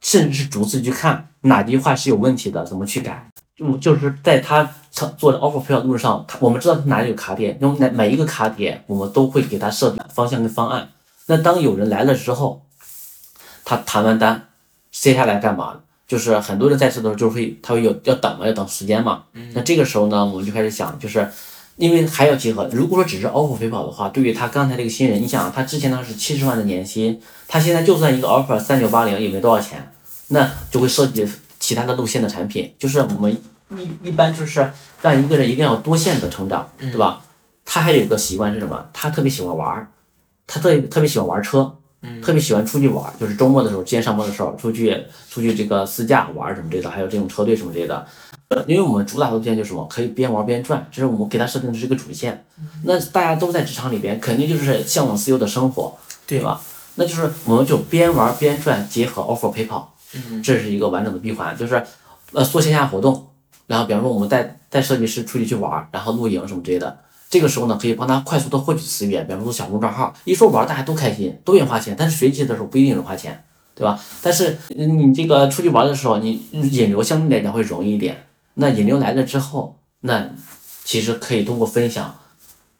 [0.00, 3.29] 甚至是逐字去看哪句话是有问题的，怎么去改。
[3.60, 4.68] 就就是在他
[5.18, 10.88] 做的 offer 配套路上，他我们知道他哪里有卡点，用每每一个卡点，我们都会给他设定方向跟方案。
[11.26, 12.62] 那当有人来了之后，
[13.64, 14.48] 他谈完单，
[14.90, 15.80] 接下来干嘛？
[16.08, 19.22] 就是很多人在这的时候就会他会有要等嘛，要等时间嘛。
[19.54, 21.30] 那这个时候呢，我们就开始想，就是
[21.76, 29.92] 因为还要结合，如果说只是 offer 陪跑的话，对于他刚才这个新人，你想他之前呢是七十万的年薪，他现在就算一个 offer 三九八零也没多少钱，
[30.28, 31.24] 那就会涉及
[31.60, 33.40] 其他的路线的产品，就是我们
[33.76, 34.70] 一一般就是
[35.02, 37.22] 让一个人一定要多线的成长，对吧？
[37.64, 38.86] 他还有一个习惯是什么？
[38.92, 39.88] 他特别喜欢玩儿，
[40.46, 41.76] 他特特别喜欢玩车。
[42.22, 48.06] 特别喜欢出去玩，就是周末的时候，之前上班的时候出去出去这个自驾玩什么之类的，还有这种车队什么之类的。
[48.66, 52.42] 因为我们主打的路线就是什么，可以边玩边赚，这是我们给他设定的这个主线。
[52.84, 55.94] 那大家都在职场里边，肯定就是向往自由的生活，
[56.26, 56.58] 对吧？
[56.94, 59.94] 那就是我们就边玩边赚，结合 offer 陪跑，
[60.42, 61.84] 这是一个完整的闭环，就是
[62.32, 63.29] 呃做线下活动，
[63.70, 66.98] 然后比方说我们带带设计师出去去玩，然后露营什么之类的。
[67.28, 73.44] 这个时候呢，可以帮他快速的获取资源，比方说小众账号，一说玩大家都开心，都愿意花钱，但是学习的时候不一定能花钱，
[73.76, 73.96] 对吧？
[74.20, 78.26] 但是你这个出去玩的时候，你引流相对来讲会容易一点。
[78.54, 80.28] 那引流来了之后，那
[80.82, 82.12] 其实可以通过分享，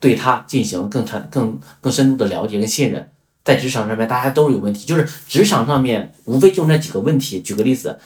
[0.00, 3.08] 对他进行更长、更更深度的了解跟信任。
[3.44, 7.40] 在职场上面，大家都有问题，就是职场上面无非就那几个问题。
[7.40, 7.98] 举个例子，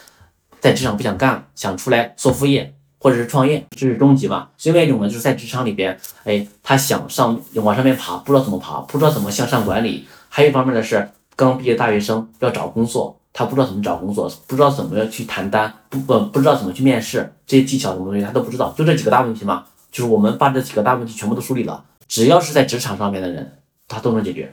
[0.64, 2.72] 在职场不想干了，想出来做副业。
[2.98, 4.48] 或者是创业，这是终极嘛？
[4.62, 10.06] 另外一种呢，就是在职场里边，哎，他想上往上面爬，不知道怎么爬，不知道怎么向上管理。
[10.30, 11.06] 还有一方面呢是
[11.36, 19.64] 刚毕业大学生要找工作，他不知道怎么找工作，不知道怎么样去谈单，不不不知道怎么去面试，这些技巧什么东西他都不知道，就这几个大问题嘛。
[19.92, 24.50] 就是我们把这几个大问题全部都梳理了，只要是在职场上面的人，他都能解决。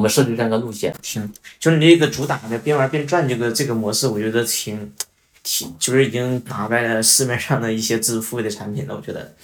[0.00, 4.90] 我们设计这样一个路线，行，就是你这个主打的边玩边赚这个这个模式，我觉得挺。
[5.42, 9.34] 挺就是已经打败了市面上的一些自付费的产品了，我觉得，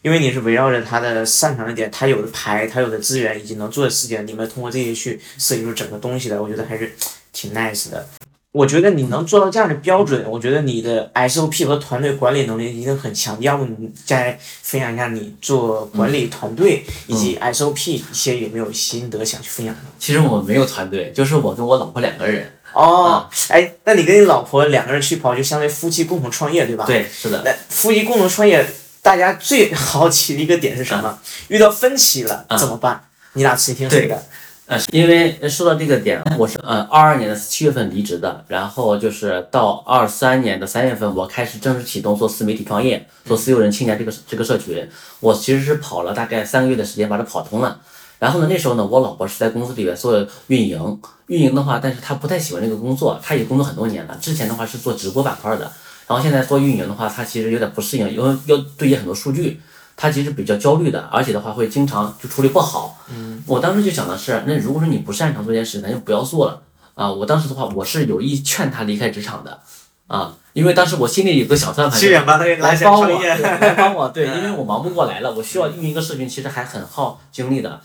[0.00, 6.90] 因为你是围绕着他的擅长的点，他有的牌，他有的资源以及能做的事情，你们通过这些去设计出整个东西来，我觉得还是
[7.34, 8.08] 挺 nice 的。
[8.52, 13.34] 我觉得你能做到这样的标准，我觉得你的 SOP 和团队管理能力一定很强。
[13.40, 19.80] 要不你再分享一下你做管理团队以及 SOP 一些有没有心得想去分享的？
[19.98, 22.52] 其实我没有团队，就是我跟我老婆两个人。
[22.74, 26.84] 哦，哎，那你跟你老婆两个人去跑，就相当于夫妻共同创业，对吧？
[26.86, 27.42] 对，是的。
[27.44, 28.66] 那夫妻共同创业，
[29.00, 31.18] 大家最 好奇的一个点是什么？
[31.48, 33.02] 遇到分歧了怎么办？
[33.32, 34.22] 你俩谁听谁的？
[34.90, 44.88] 因为说到这个点，我是呃二二年的七月份离职的，然后就是到二三年的三月份，我开始正式启动做自媒体创业，做私有人青年这个这个社群。
[45.20, 47.80] 我其实是跑了大概三个月的时间，把它跑通了。
[48.18, 54.16] 然后呢，那时候呢，我老婆是在公司里边做运营，运营的话，但是她不太喜欢这个工作，她也工作很多年了。
[54.20, 55.70] 之前的话是做直播板块的，
[56.06, 59.60] 然后现在做运营的话，她其实有点不适应，因为要对接很多数据，
[60.02, 62.98] 她其实比较焦虑的，而且的话会经常就处理不好。
[63.08, 66.60] 嗯，我当时就想的是，那如果说你不擅长这件事，咱就不要做了。
[66.94, 67.08] 啊。
[67.12, 69.60] 我当时的话，我是有意劝他离开职场的。
[70.08, 72.00] 啊，因为当时我心里有个小算盘，
[72.58, 77.80] 来帮我，来帮我，对， 因为我忙不过来了，我需要运营一个社群，其实还很耗精力的。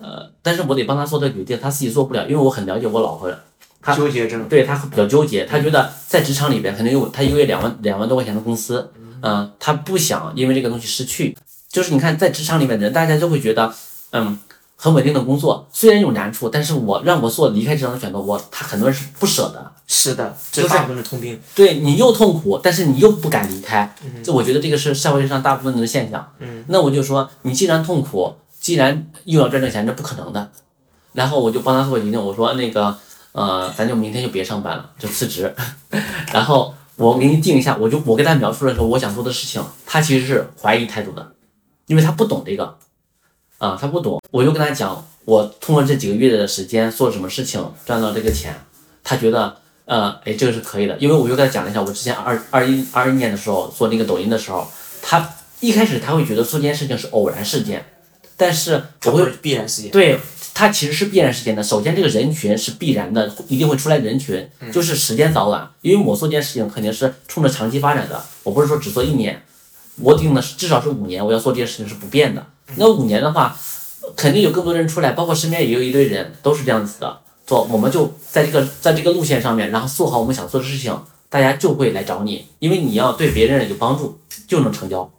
[0.00, 3.32] 呃，但是我得帮他做这个决定，他自己做不了，因为我很了解我老婆，
[3.80, 8.90] 他纠结症，对他比较纠结，他觉得在职场里边肯定有他一个月两万两万多块钱的工资，
[9.22, 11.38] 嗯，他不想因为这个东西失去，
[11.72, 13.74] 就是你看在职场里面的人，大家就会觉得，
[14.10, 14.38] 嗯，
[14.76, 23.92] 很稳定的工作，虽然有难处，但是我让我做离开职场的选择，我他很多人是不舍得，是的，这大部分是通病，对你又痛苦，但是你又不敢离开，
[24.22, 28.34] 这我觉得这个是社会上大部分人的现象，嗯，那我就说你既然痛苦。
[28.62, 30.48] 既然又要赚这钱，这不可能的。
[31.14, 32.96] 然后我就帮他做决定，我说那个，
[33.32, 35.52] 呃，咱就明天就别上班了，就辞职。
[36.32, 41.32] 然后我给你定一下，我就我跟他描述的时候，我想做的事情，他其实是怀疑态度的，
[41.92, 42.78] 因为他不懂这个，
[43.58, 44.18] 啊，他不懂。
[44.30, 48.58] 我就跟他讲，我通过这几个月的时间做什么事情赚到这个钱，
[49.04, 54.66] 他觉得呃，哎，这个是可以的，因为我就跟他讲了一下，我之前二二一二一年的时候做那个抖音的时候，
[55.02, 57.84] 他一开始他会觉得做这件事情是偶然事件，
[58.38, 59.90] 但是我会它不是必然事件。
[59.90, 60.18] 对，
[60.54, 61.62] 他其实是必然事件的。
[61.62, 65.70] 首先，这个人群是必然的，一定会出来人群，就是时间早晚。
[65.82, 69.44] 因为我做这件事情肯定是冲着长期发展的，我不是说只做一年，
[70.02, 72.44] 我定的是至少是五年，我要做这件事情是不变的。
[72.76, 73.56] 那五年的话，
[74.16, 77.18] 肯定有更多人出来，包括身边也有一堆人都是这样子的。
[77.46, 80.96] 做，我们就在这个在这个路线上面，然后做好我们想做的事情，
[81.28, 85.10] 大家就会来找你，因为你要对别人有帮助，就能成交。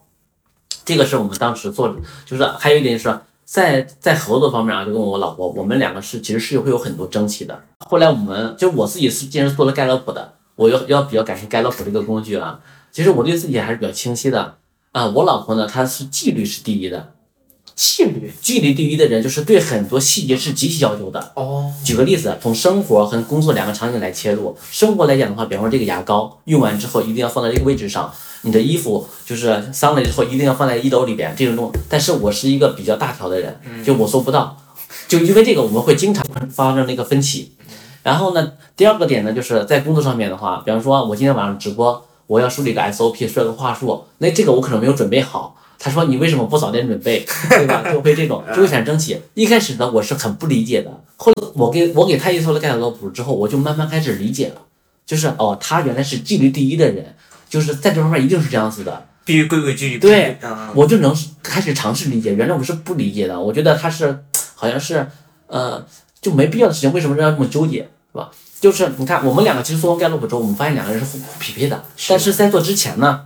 [0.86, 7.64] 这个是我们当时做，就是还有一点是在在合作方面啊，就跟我老婆，我们两个是其实是会有很多争气的。
[7.86, 12.60] 后来我们就我自己是既然做了盖洛普的，我要要比较感谢盖洛普这个工具啊。
[12.92, 14.56] 其实我对自己还是比较清晰的
[14.94, 15.08] 啊。
[15.08, 17.14] 我老婆呢，她是纪律是第一的，
[17.76, 21.34] 纪律纪律第一的人就是对很多细节是极其要求的。
[21.36, 24.56] 哦，举个例子，从生活和工作两个场景来切入。
[24.72, 28.10] 生活来讲的话，比方说这个牙膏用完之后一定要放在这个位置上，
[28.44, 31.72] 你的衣服就是脏了之后一定要放在衣兜里边，这种东。
[31.90, 34.58] 但是我是一个比较大条的人，就我做不到，
[35.08, 37.54] 就因为这个我们会经常发生那个分歧。
[38.04, 45.56] 然后呢，第二个点呢，就是在工作上面的话，比方说我今天晚上直播，我要梳理个 SOP，说个话术，那这个我可能没有准备好。
[45.78, 47.84] 他说你为什么不早点准备， 对吧？
[47.94, 49.22] 就会这种，就会产生争气。
[49.36, 50.90] 一开始呢，我是很不理解的。
[51.16, 54.62] 后来我给我给他一做了盖洛普之后，我就慢慢开始理解了，
[55.06, 57.16] 就是哦，他原来是纪律第一的人，
[57.48, 59.06] 就是在这方面一定是这样子的。
[59.26, 60.00] 必须规规矩矩。
[60.00, 63.40] 对嗯，我就能开始尝试理解，原来我是不理解的。
[63.40, 64.24] 我觉得他是
[64.56, 65.08] 好像是
[65.46, 65.86] 呃，
[66.20, 67.82] 就没必要的事情，为什么要这么纠结，
[68.12, 68.32] 是吧？
[68.64, 73.26] 就是你看，我们两个其实做完盖洛普之后，我们发现两个人是互互匹配的，但是在做之前呢，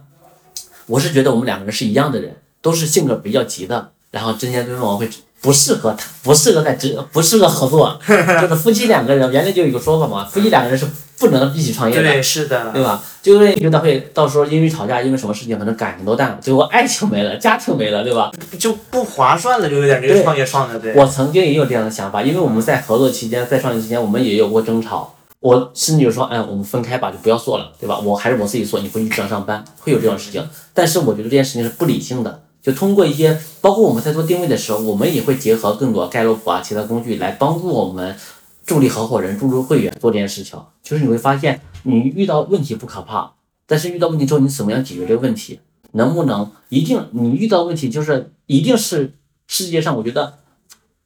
[0.88, 5.08] 我是觉得我们两个人是一样的人，都是性格比较急的，然后之间对方会
[5.40, 8.00] 不适合他，不适合在职，不适合合作，
[8.42, 10.88] 就是夫妻两个人，原来就有一个说法嘛，夫妻两个人是
[11.20, 13.04] 不能一起创业的，对，是的，对吧？
[13.22, 18.32] 就会觉得会到时候因为吵架，因为什么事情，可能感情都淡了，最后爱情没了，家庭没了，对吧？
[18.58, 20.96] 就不划算了，就有点这个创业创的，对。
[20.96, 25.14] 我曾经也有这样的想法，因为我们在合作期间，在创业期间，我们也有过争吵。
[25.40, 28.00] 我甚至就说，哎，我们分开吧，就不要做了，对吧？
[28.00, 30.44] 我还是我自己做，你回去正常上班，会有这种事情。
[30.74, 38.16] 但是我觉得这件事情是不理性的，就通过一些，包括我们在做定位的时候，我们也会结合更多盖洛普啊其他工具来帮助我们
[38.66, 40.60] 助力合伙人、助力会员做这件事情。
[40.82, 43.34] 就是你会发现，你遇到问题不可怕，
[43.68, 45.60] 但是遇到问题之后，你怎么样解决这个问题？
[45.94, 49.14] 能不能一定你遇到问题就是一定是
[49.48, 50.40] 世界上，我觉得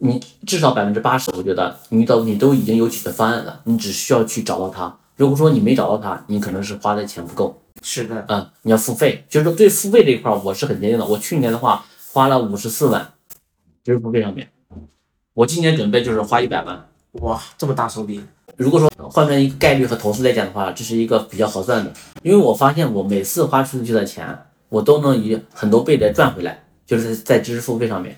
[0.03, 4.97] 你至少百分之八十，我觉得你遇到你都已经有解决方案了，你只需要去找到它。
[5.15, 9.23] 如果说你没找到它，你可能是花的钱不够，是的，嗯，你要付费。
[9.29, 11.05] 就是说对付费这一块儿，我是很坚定的。
[11.05, 13.13] 我去年的话花了五十四万，
[13.83, 14.49] 就是付费上面。
[15.35, 16.83] 我今年准备就是花一百万。
[17.21, 18.19] 哇，这么大手笔，
[18.57, 21.93] 如果说换成一个概率和投资来讲的话，这是一个比较合算的，
[22.23, 24.35] 因为我发现我每次花出去的钱，
[24.69, 28.17] 我都能以很多倍的赚回来，就是在知识付费上面。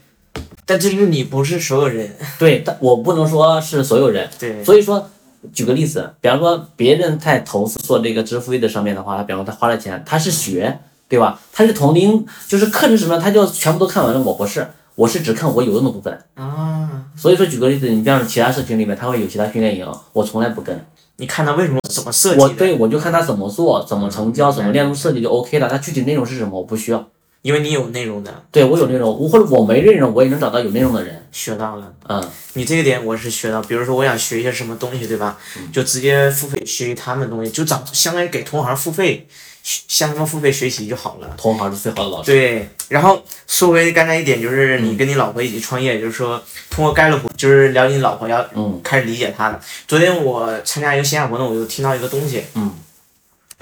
[0.66, 5.10] 但这是你不是所有人， 对，但我不能说是所有人，对，所以说，
[5.52, 11.40] 举个例子，比方说别人在投资做这个知识付费的上面的话，他比方说他花了钱，他是学，对吧？
[11.52, 14.22] 他是从零，就是课程什么，他就全部都看完了。
[14.22, 16.18] 我不是，我是只看我有用的部分。
[16.36, 20.80] 啊，所以说，举个例子，你像其他社群里面，他会有其他训练营，我从来不跟。
[21.18, 22.40] 你看他为什么怎么设计？
[22.42, 25.70] 我对我就看他怎么做，怎么成交，怎么链路设计就 OK 了。
[25.70, 27.08] 他具体内容是什么，我不需要。
[27.44, 31.28] 因为你有内容的，对我有内容，我或者我没内容，我也能找到有内容的人。
[31.30, 31.94] 学到了。
[32.08, 35.38] 嗯，你这个点我是学到，比如说我想学一些什么东西，对吧？
[35.74, 39.28] 就直接付费学习他们的东西，就找相当于给同行付费，
[39.62, 41.36] 学向他们付费学习就好了。
[41.36, 42.32] 同行是最好的老师。
[42.32, 49.60] 对，然后说回刚才一点，就是你跟你老婆一起创业，就是说通过盖洛普，就是了解你老婆，要嗯开始理解她了。
[49.86, 52.72] 昨天我参加一个线下活动，我就听到一个东西，嗯，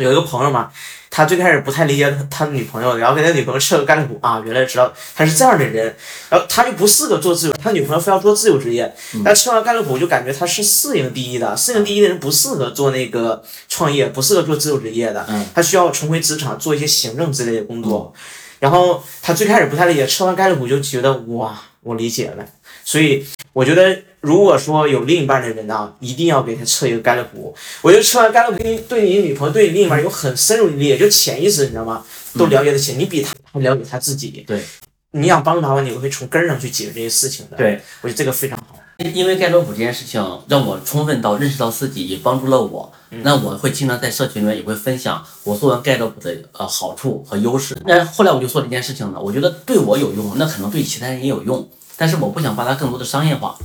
[0.02, 0.72] 有一个朋友嘛，
[1.10, 5.96] 他最开始不太理解他他女朋友，然后给他女朋友吃个盖洛普啊，原来知道他是这样的人，
[6.30, 8.94] 然后他就不适合做自由，他女朋友非要做自由职业，
[9.24, 18.14] 但吃完盖洛普就感觉他是适应第一的，适应第一的人不适合做那个创业，不适合做自由职业的，嗯他需要重回职场做一些行政之类的工作。
[18.60, 22.46] 然后他最开始不太理解，吃完盖洛普就觉得哇，我理解了。
[22.84, 27.54] 所以我觉得，如果说有另一半的人呢，一定要给他测一个盖洛普。
[27.82, 32.04] 我觉得测完盖洛普，对你女朋友、对你另一半有很深入的理解，就潜意识，你知道吗？
[32.38, 34.44] 都了解的起，你比他还了解他自己。
[34.48, 34.64] 对，
[35.12, 38.78] 你想帮助他的话，你会从根儿上去解决这些事情的。，对，我觉得这个非常好。
[39.16, 42.94] 因为盖洛普这件事情让我充分到认识到自己，也帮助了我。
[43.10, 47.76] 嗯那我会经常在社群里面也会分享我做完盖洛普的呃好处和优势。
[47.86, 51.68] 那后来我就做这件事情了，我觉得对我有用，那可能对其他人也有用。
[51.98, 53.58] 但是我不想把它更多的商业化，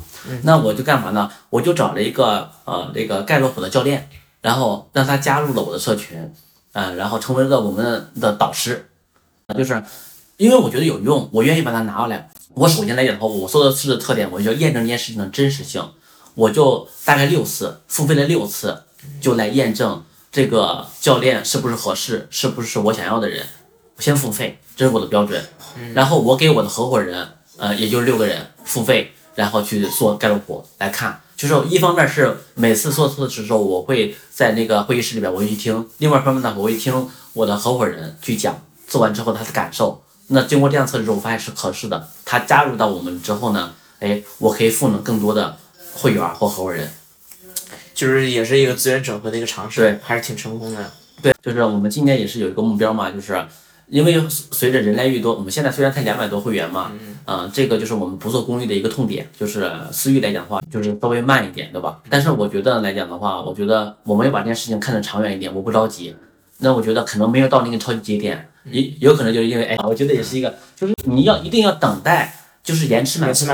[0.43, 1.31] 那我就干嘛呢？
[1.51, 4.09] 我就找了一个呃那个盖洛普的教练，
[4.41, 6.33] 然后让他加入了我的社群，
[6.73, 8.89] 嗯、然后成为了我们的导师，
[9.57, 9.83] 就是
[10.37, 12.29] 因为我觉得有用，我愿意把它拿过来。
[12.55, 15.83] 我首先来讲的话，我说的是的特点，我就要验证这件事情的真实性，
[16.35, 18.83] 我就大概六次付费了六次，
[19.21, 20.03] 就来验证
[20.33, 23.45] 这个教练是不是合适，是不是我想要的人。
[23.97, 25.43] 我先付费，这是我的标准。
[25.95, 31.21] 然后我给我的合伙人，呃，也就是六个人付费，然后去做盖洛普来看。
[31.37, 40.03] 就是一方面是每次做测试的时候，我会在那个会议室里边我会去听；另外一方面呢，我会听我的合伙人去讲做完之后他的感受。
[40.29, 42.09] 那经过这样测试之后，我发现是合适的。
[42.25, 45.57] 他加入到我们之后呢，哎，我可以赋能更多的
[45.93, 46.91] 会员或合伙人。
[47.95, 50.91] 就是也是一个资源整合的一个尝试，对，还是挺成功的。
[51.23, 53.47] 对，就是我们今年也是有一个目标嘛，就是
[53.89, 56.91] 因为随着人来越多，我们现在虽然才两百多会员嘛，
[57.27, 62.01] 嗯、这个就是我们不做公益的一个痛点，就是私域来讲的话，就是稍微慢一点，对吧？
[62.11, 66.15] 但是我觉得来讲的话，我觉得我们要把这件事情看得长远一点，我不着急。
[66.59, 72.35] 那我觉得可能没有到那个超级节点，也有可能就是因为，哎，我觉得也是一个，就是你要一定要等待，
[72.67, 73.47] 就是延迟满足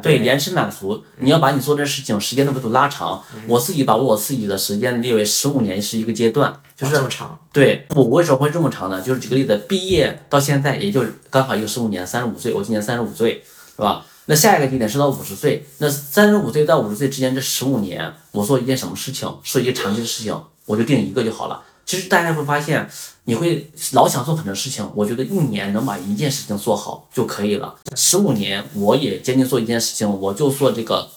[0.00, 3.20] 对，延迟满足，你要把你做这事情时间的维度拉长。
[3.48, 9.02] 我自己把我自己的时间列为十五年是一个阶段，就是这么长，对我为什么会这么长呢？
[9.02, 13.42] 就是举个例子，毕业到现在也就刚好一个十五年，三十五岁，我今年三十五岁，
[13.74, 14.06] 是吧？
[14.26, 21.60] 那下一个节点是到五十岁，那三十五岁到五十岁之间这十五年，我做一件什么事情，是一个长期的事情，我就定一个就好了。
[21.84, 22.88] 其实大家会发现，
[23.24, 27.76] 你会老想做很多事情，我觉得一年能把一件事情做好就可以了。
[27.94, 31.08] 十五年我也坚定做一件事情，我就做这个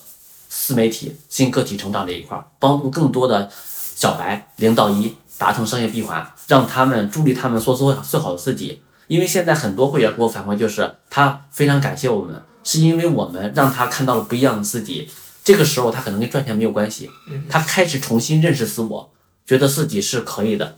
[0.50, 3.50] 自媒体新个体成长这一块儿，帮助更多的
[3.96, 8.82] 小白零到一达成商业闭环，让他们助力他们做最最好的自己。
[9.08, 15.10] 因为现在很多会员给我反馈就是，他非常感谢我们，是因为我们让他看到了不一样的自己。
[15.44, 17.10] 这个时候他可能跟赚钱没有关系，
[17.50, 19.12] 他开始重新认识自我，
[19.46, 20.78] 觉得自己是可以的。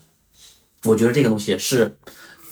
[0.85, 1.97] 我觉得这个东西是，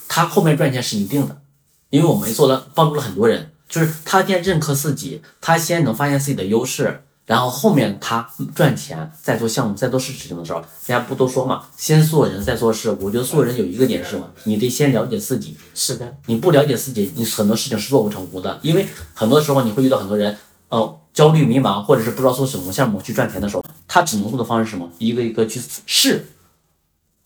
[0.07, 1.41] 他后面赚钱是一定的，
[1.89, 12.89] 因为我们做了帮助了很多人，就是他先认可自己，他先能发现自己的优势，然后后面他赚钱，再做项目，再做事情的时候，人家不都说嘛，先做人再做事。
[12.99, 14.29] 我觉得做人有一个点是什么？
[14.43, 18.59] 你得先了解自己，是的，你不了解自己，你很多事情是做不成功的。
[18.61, 20.35] 因为很多时候你会遇到很多人，
[20.69, 24.89] 呃，焦虑迷茫，或者是不知道做什么项目去赚钱的时候，他只能做的方式是什么？
[24.97, 26.25] 一个一个去试，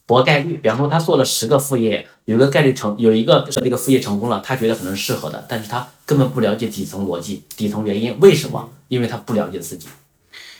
[0.07, 0.57] 博概率。
[0.57, 8.67] 比方说他做了十个副业，有一个概率成，有一个那个副业成功了，他觉得可能适合的，但是他根本不了解底层逻辑、底层原因，为什么？
[8.87, 9.87] 因为他不了解自己。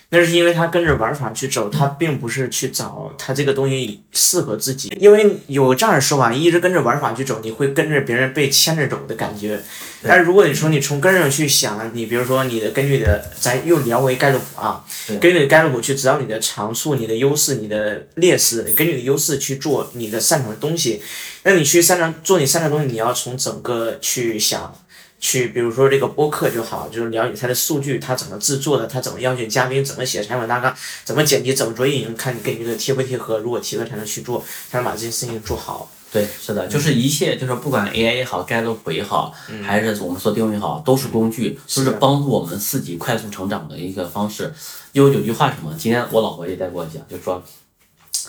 [0.09, 4.87] 那是因为他跟着玩法去走，他并不是去找他这个东西适合自己。
[4.99, 9.59] 因为有这样的说法，一直跟着玩法去走，你会跟着别人被牵着走的感觉。
[10.03, 21.01] 但是如果你说你从根上去想，你比如说你的根据你的，咱又聊回盖洛普啊，根据你的盖洛普去知道你的长处、你的优势、你的劣势，根据你的优势去做你的擅长的东西。
[21.43, 24.73] 那你去擅长做你擅长的东西，你要从整个去想。
[25.19, 33.39] 去，比如说这个播客就好，就是了解它的数据，它怎么制作的，它怎么邀请嘉宾，怎么写采访大纲，怎么剪辑，怎么做运营，看你跟你这个贴不贴合。
[33.39, 35.89] 如果贴合，才能去做，才能把这些事情做好。
[36.09, 44.53] 对，是的，就是一切，就是不管 AI 也好，盖洛普也好，还是我们说定位也好，都是工具，都是帮助我们自己快速成长的一个方式。
[44.93, 45.75] 因为有句话什么？
[45.77, 47.43] 今天我老婆也在跟我讲，就是说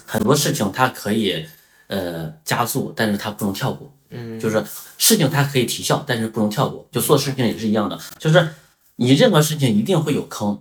[0.05, 1.47] 很多事情它可以
[1.87, 3.93] 呃加速，但是它不能跳过。
[4.11, 4.65] 嗯，就是
[4.97, 6.87] 事情它可以提效，但是不能跳过。
[6.91, 8.49] 就做事情也是一样的，就是
[8.97, 10.61] 你任何事情一定会有坑，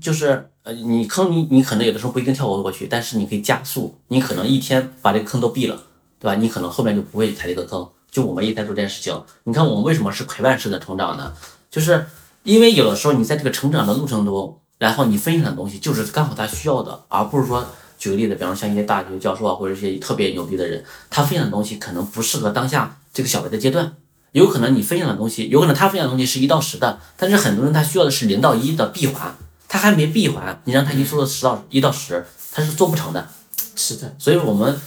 [0.00, 5.84] 就是呃你坑你你可能有的时候不一定跳过过去，但是你可以加速，你可能一天把这个坑都闭了。
[6.20, 6.34] 对吧？
[6.34, 7.88] 你可能后面就不会踩这个坑。
[8.10, 11.32] 就我们一直在做这件事情，你看我们为什么是陪伴式的成长呢？
[11.70, 12.04] 就是
[12.42, 17.64] 因为有的时候你在这个成长的路程中，然后你分享的东西就是刚好他需要的，而不是说
[17.98, 23.92] 举个例子，比方说像一些大学教授啊，或者一些特别牛逼的人，他分享的东西可能不适合当下这个小白的阶段。
[24.32, 29.34] 有可能你分享的东西，有可能他分享的东西是一到十的，但是很多人他需要的是零到一的闭环，
[29.66, 33.28] 他还没闭环，你让他一做到十到一到十，他是做不成的。
[33.74, 34.78] 是的，所以我们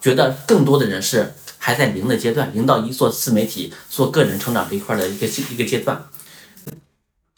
[0.00, 6.02] 觉得更多的人是还在零的阶段，零到一做自媒体、做个人成长这一块的一个一个阶段。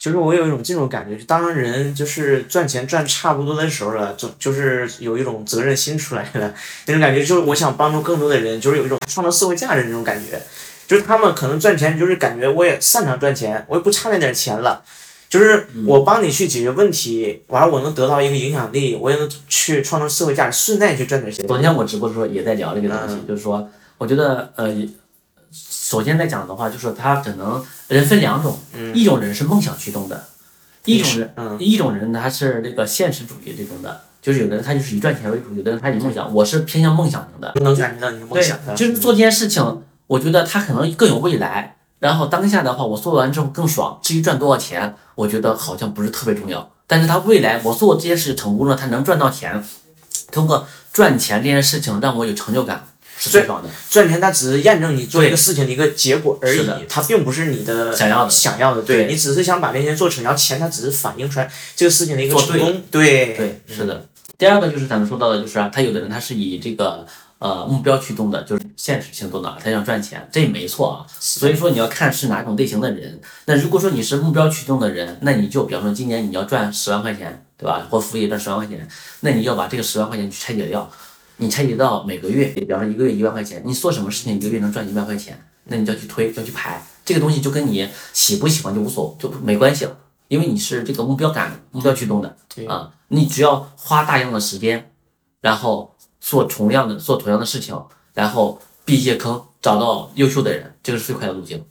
[0.03, 6.53] 就是我有一种这种感觉，就当人就是赚钱赚差不多的时候了，就就是有一种责任心出来了，
[6.87, 10.41] 那种感觉就是我想帮助更多的人，就是有一种创造社会价值那种感觉。
[10.85, 14.83] 就是他们可能赚钱，就是感觉我也擅长赚钱，我也不差那点钱了。
[15.29, 21.47] 就是我帮你去解决问题，完了我能得到一个影响力，我也能去创造社会价值，顺带去赚点钱。
[21.47, 23.65] 昨天我直播的时候也在聊这个东西，就是说，
[23.97, 24.67] 我觉得呃，
[25.53, 28.57] 首先来讲的话，就是他可能人分两种，
[28.93, 30.23] 一种人是梦想驱动的，
[30.85, 37.53] 一种人，嗯一种人他是那个现实主义这种的，就是有的人他就是以赚钱为主，有的人他以梦想，我是偏向梦想型的。
[37.61, 41.77] 能感觉到你的梦想的，对，就是做这件事情，我觉得他可能更有未来。
[41.99, 43.97] 然后当下的话，我做完之后更爽。
[44.01, 46.69] 至于赚多少钱，我觉得好像不是特别重要。
[46.85, 49.63] 但是他未来我做这件事成功了，他能赚到钱，
[50.29, 52.85] 通过赚钱这件事情让我有成就感，
[53.23, 53.69] 是最爽的。
[53.89, 64.05] 赚钱它只是验证你做对一个事情的一个结果而已，它并不是你的想要的想要的，对对你只是想把这些做成，然后钱它只是反映出来这个事情的一个成功，对对，是的。
[64.37, 67.05] 第二个就是咱们说到的，就是啊，他有的人他是以这个
[67.37, 71.05] 呃目标驱动的，就是现实行动的，他想赚钱，这也没错啊。
[71.19, 73.21] 所以说你要看是哪种类型的人。
[73.45, 77.87] 那如果说你是目标驱动的人，那你就比方说今年你要赚十万块钱，对吧？
[77.89, 78.85] 或副业赚十万块钱，
[79.21, 80.91] 那你要把这个十万块钱去拆解掉，
[81.37, 86.81] 你拆解到每个月，比方说一个月一万块钱，你做什么事情一个月能赚一万块钱，那你就要去推，就要去排。
[87.03, 92.37] 这个东西就跟你喜不喜欢就无所就没关系了，因为你是这个目标感、目标驱动的。
[92.67, 94.91] 啊，你只要花大量的时间，
[95.41, 97.77] 然后做同样的做同样的事情，
[98.13, 101.63] 然后避一些坑，找到优秀的人，这个是最快的路径。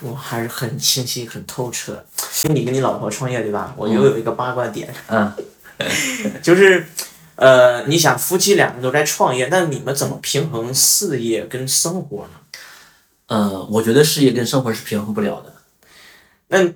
[0.00, 2.04] 我还是很清晰、很透彻。
[2.50, 3.72] 你跟你老婆创业对吧？
[3.76, 5.32] 我又有一个八卦点，嗯，
[6.42, 6.84] 就是，
[7.42, 12.34] 呃，你想夫妻两个都在创业，那你们怎么平衡事业跟生活呢？
[13.26, 15.52] 呃，我觉得事业跟生活是平衡不了的，
[16.46, 16.72] 那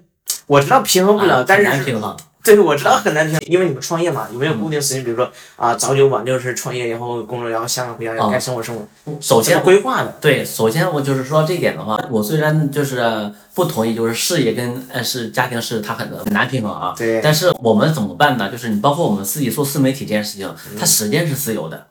[0.49, 2.17] 我知道平衡不了，啊但是难平衡。
[2.47, 5.05] 对，我知道很难平衡，因为你们创业嘛，有没有固定时间？
[5.05, 8.87] 比如说啊，早九晚六是创业，然后工作，然后下班回家，然后该生活生活，
[9.21, 10.15] 首先规划的？
[10.21, 16.95] 对，首先我就是说这一点的话，我虽然就是不同意，就是事业跟呃是家庭是它很很难平衡啊。
[16.97, 18.51] 对但是我们怎么办呢？
[18.51, 21.87] 就是你包括我们自己做自媒体这件事情，它时间是自由的，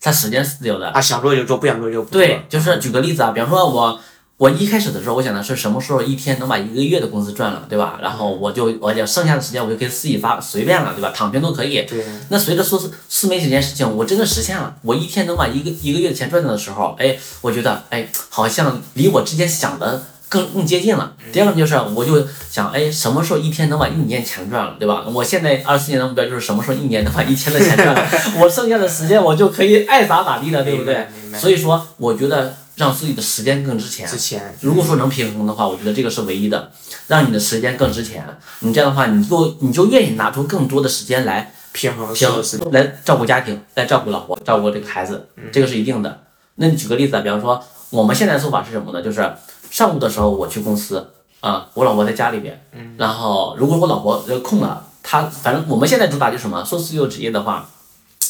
[0.00, 0.90] 它时间是自由的。
[0.90, 2.20] 啊，想做就做，不想做就不做。
[2.20, 3.98] 对，就是举个例子啊，比方说我
[4.38, 7.98] 我一开始的时候，我想的是什么时候一天能把一个月的工资赚了，对吧？
[8.02, 11.10] 然后我就我就剩下的时间我就可以自己发随便了，对吧？
[11.14, 11.82] 躺平都可以。
[11.84, 21.14] 对，那随着说是自媒体这件事情，我真的实现了，我一天能把一个一个月的钱赚到的时候，哎，我觉得哎，好像离我之前想的更更接近了。
[21.32, 25.06] 第二个就是，我就想，哎，什么时候一天能把一年钱赚了，对吧？
[25.14, 28.06] 我现在二四年的目标就是什么时候一年能把一千的钱赚了，
[28.38, 31.06] 我剩下的时间我就可以爱咋咋地了，对不对
[31.38, 34.06] 所以说，我觉得让自己的时间更值钱。
[34.06, 36.70] 值钱如果说能平衡的话，我觉得这个是唯一的，
[37.08, 38.24] 让你的时间更值钱。
[38.60, 42.70] 你这样的话，你就你就愿意拿出更多的时间来平衡平所有事情。
[42.70, 46.22] 来照顾家庭，来照顾老婆，照顾这个孩子，这个是一定的。
[46.56, 49.02] 那你举个例子啊，比方说我们现在的做法是什么呢？
[49.02, 49.34] 就是
[49.70, 52.60] 上午的时候我去公司啊，我老婆在家里边，
[52.98, 57.68] 然后如果我老婆呃空了，她反正我们现在主打就是什么，做自由职业的话，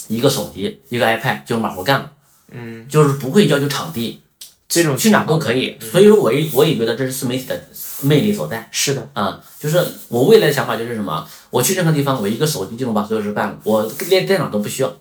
[0.08, 2.10] 一个手机一个 iPad 就马活干了，
[2.52, 4.22] 嗯，就是不会要求场地，
[4.68, 5.76] 这种去哪都可以。
[5.80, 7.60] 所以说我也我也觉得这是自媒体的
[8.02, 8.68] 魅力所在。
[8.70, 11.26] 是的，啊、就是我未来的想法就是什么？
[11.50, 14.92] 我去任何地方，我一个手机就能把所有事办了，我连电脑都不需要。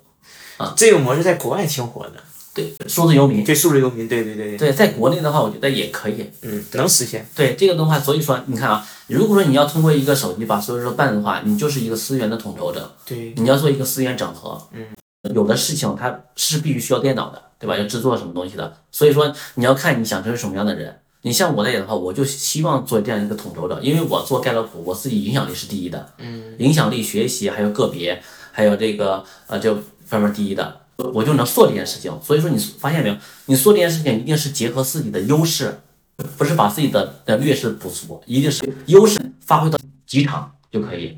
[0.58, 2.14] 啊这个模式在国外挺火的，
[2.54, 3.44] 对，数字游民。
[3.44, 6.32] 对数字游民，对对对对，对，在国内的话，我觉得也可以。
[6.44, 7.28] 嗯，能实现。
[7.36, 14.66] 对这个的话，所以说你看啊，如果说你要通过一个手机把所有事都办的话，你就是一个资源的统筹者，对，你要做一个资源整合。
[14.72, 14.86] 嗯，
[15.34, 17.78] 有的事情它是必须需要电脑的，对吧？
[17.78, 21.00] 要制作什么东西的，所以说你要看你想成为什么样的人。
[21.22, 29.76] 你像我来讲的话，我就希望做这样一个统筹者，因为我做盖洛普，我自己影响力是第一的，嗯，影响力、学习还有个别，还有这个呃这
[30.06, 32.16] 方面第一的，我就能做这件事情。
[32.22, 33.16] 所以说你发现没有，
[33.48, 35.80] 你做这件事情一定是结合自己的优势，
[36.38, 41.18] 不是把自己的的劣势补足，一定是优势发挥到极场就可以。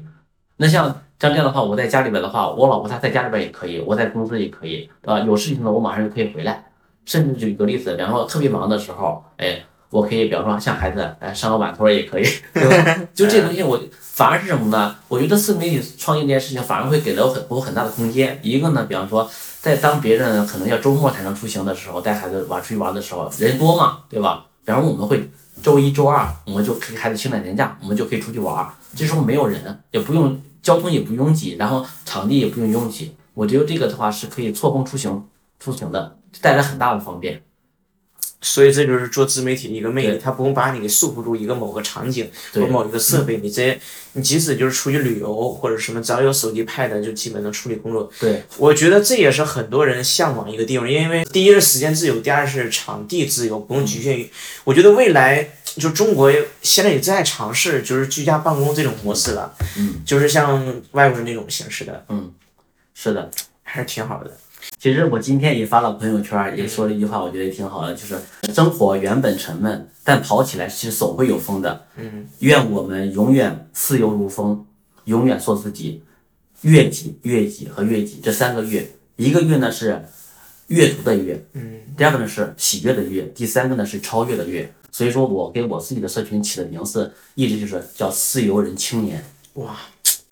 [0.55, 5.19] 那像像这样的话，我在家里边的话，我老婆她在家里边也可以，我在公司也可以，对吧？
[5.21, 6.63] 有事情呢，我马上就可以回来。
[7.05, 12.99] 甚至举个例子，比方说特别忙的时候，哎，我可以，比方说像孩子，哎，上个晚托也可以，对吧？
[13.15, 14.95] 就这东西，我反而是什么呢？
[15.07, 18.37] 我觉得自媒体创业这件事情反而会给了我很我很大的空间。
[18.43, 19.27] 一个呢，比方说，
[19.61, 24.45] 在当别人可能要周末才能出行的时候，带孩子玩出去玩的时候，人多嘛，对吧？
[24.65, 25.31] 比方说我们会
[25.63, 28.67] 周一周二，我们就给孩子请两天假，我们就可以出去玩。
[28.93, 33.15] 这时候没有人，也不用交通也不拥挤，然后场地也不用拥挤。
[33.33, 35.27] 我觉得这个的话是可以错峰出行
[35.59, 37.43] 出行的，带来很大的方便。
[38.39, 42.69] 所以这就是做自媒体的一个魅力对，它不用把你给束缚住一个某个场景或对。
[42.69, 43.79] 某一个设备，你直接
[44.13, 48.11] 你即使就是出去旅游或者什么，只要有手机 pad 就基本能处理工作。
[48.19, 54.29] 对，我觉得这也是很多人向往一个地方，因为第一是时间自由，第二是场地自由，不用局限于。
[54.63, 56.31] 我觉得未来就中国
[56.61, 62.31] 现在也在尝试就是居家办公这种模式了，嗯，就是像外国人那种形式的，嗯。
[62.99, 63.29] 是的，
[63.61, 64.37] 还是挺好的。
[64.79, 68.17] 其实我今天也发了朋友圈，也说了一句话，我觉得也挺好的，就是
[68.53, 71.85] 生活原本沉闷，但跑起来其实总会有风的。
[71.95, 74.65] 嗯，愿我们永远自由如风，
[75.05, 76.03] 永远做自己。
[76.63, 80.03] 悦己、悦己和悦己这三个悦，一个悦呢是
[80.69, 84.67] 阅读的悦，嗯，第二个呢是喜悦的悦，第三个呢是超越的悦。
[84.91, 89.23] 所以说我给我自己的社群起的名字，一直就是叫自由人青年，
[89.53, 89.77] 哇，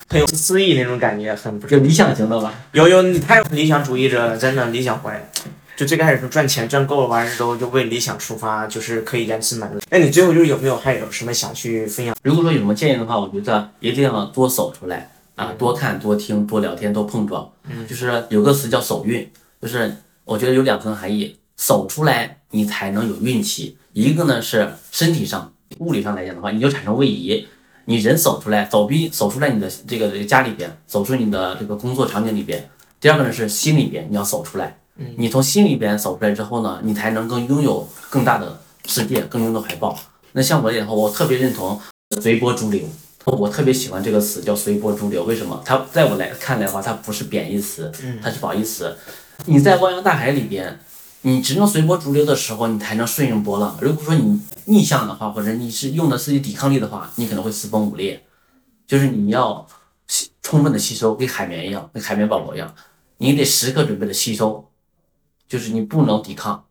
[0.08, 2.54] 很有诗意那种感觉，很不就理想型的吧。
[2.72, 5.30] 有有，你太理想主义者了，真的理想坏。
[5.76, 9.78] 就最开始赚钱赚够了完之后，就为理想出发，就是可以延迟满足。
[9.90, 12.16] 那你最后就是有没有还有什么想去分享？
[12.22, 17.52] 如果说有什么建议的话，我觉得一定要多走出来啊，多看、多听、多聊天、多碰撞。
[17.68, 19.30] 嗯，就是有个词叫走运，
[19.60, 19.94] 就是
[20.24, 23.76] 我觉得有两层含义，走出来你才能有运气。
[23.92, 27.46] 一个呢是身体上、物理上来讲的话，你就产生位移。
[27.86, 32.68] 你人走出来，走逼走出来你的这个家里边，走出你的这个工作场景里边。
[33.00, 34.76] 第二个呢是心里边，你要走出来。
[34.96, 39.96] 嗯，你从心里边走出来之后呢，你才能更拥有更大的世界，更拥有怀抱。
[40.32, 41.80] 那像我的话，我特别认同
[42.20, 42.82] 随波逐流，
[43.24, 45.24] 我特别喜欢这个词叫随波逐流。
[45.24, 45.62] 为什么？
[45.64, 48.96] 它在我来看来的话，它不是贬义词，它是褒义词。
[49.44, 50.80] 你在汪洋大海里边，
[51.26, 53.76] 你只能随波逐流的时候，你才能顺应波浪。
[53.80, 58.24] 如果说你逆向的话，或者你是用的自己抵抗力的话，你可能会四分五裂。
[58.86, 59.66] 就是你要
[60.06, 62.72] 吸充分的吸收，跟海绵一样，跟海绵宝宝一样，
[63.16, 64.70] 你得时刻准备的吸收。
[65.48, 66.64] 就是你不能抵抗，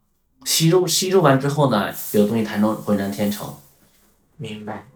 [0.46, 3.54] 吸收吸收完之后呢，有东西才能浑然天成。
[4.38, 4.88] 明白。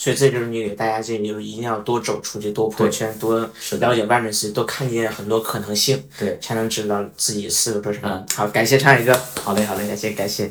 [0.00, 3.38] 所以这就是你给大家建议，就是一定要多走出去，多破圈，多
[3.80, 8.26] 了解外面世界，多看见很多可能性，对才能知道自己适合做什么嗯。
[8.34, 9.86] 好，感谢唱一个，好嘞，好嘞。
[9.86, 10.50] 感谢感谢。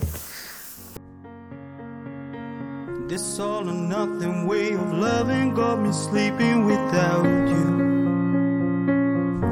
[3.08, 7.58] This all or nothing way of loving got me sleeping without you.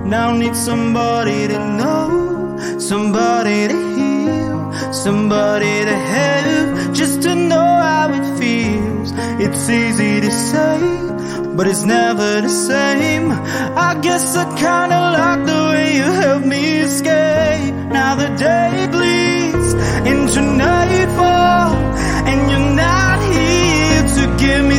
[0.06, 8.12] Now need somebody to know, somebody to heal, somebody to have, just to know how
[8.14, 8.87] it feels.
[9.40, 10.80] It's easy to say,
[11.56, 13.32] but it's never the same.
[13.88, 17.74] I guess I kinda like the way you help me escape.
[17.98, 19.74] Now the day bleeds
[20.12, 21.76] into nightfall,
[22.30, 24.77] and you're not here to get me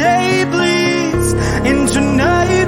[0.00, 1.34] day bleeds
[1.70, 2.59] into nightfall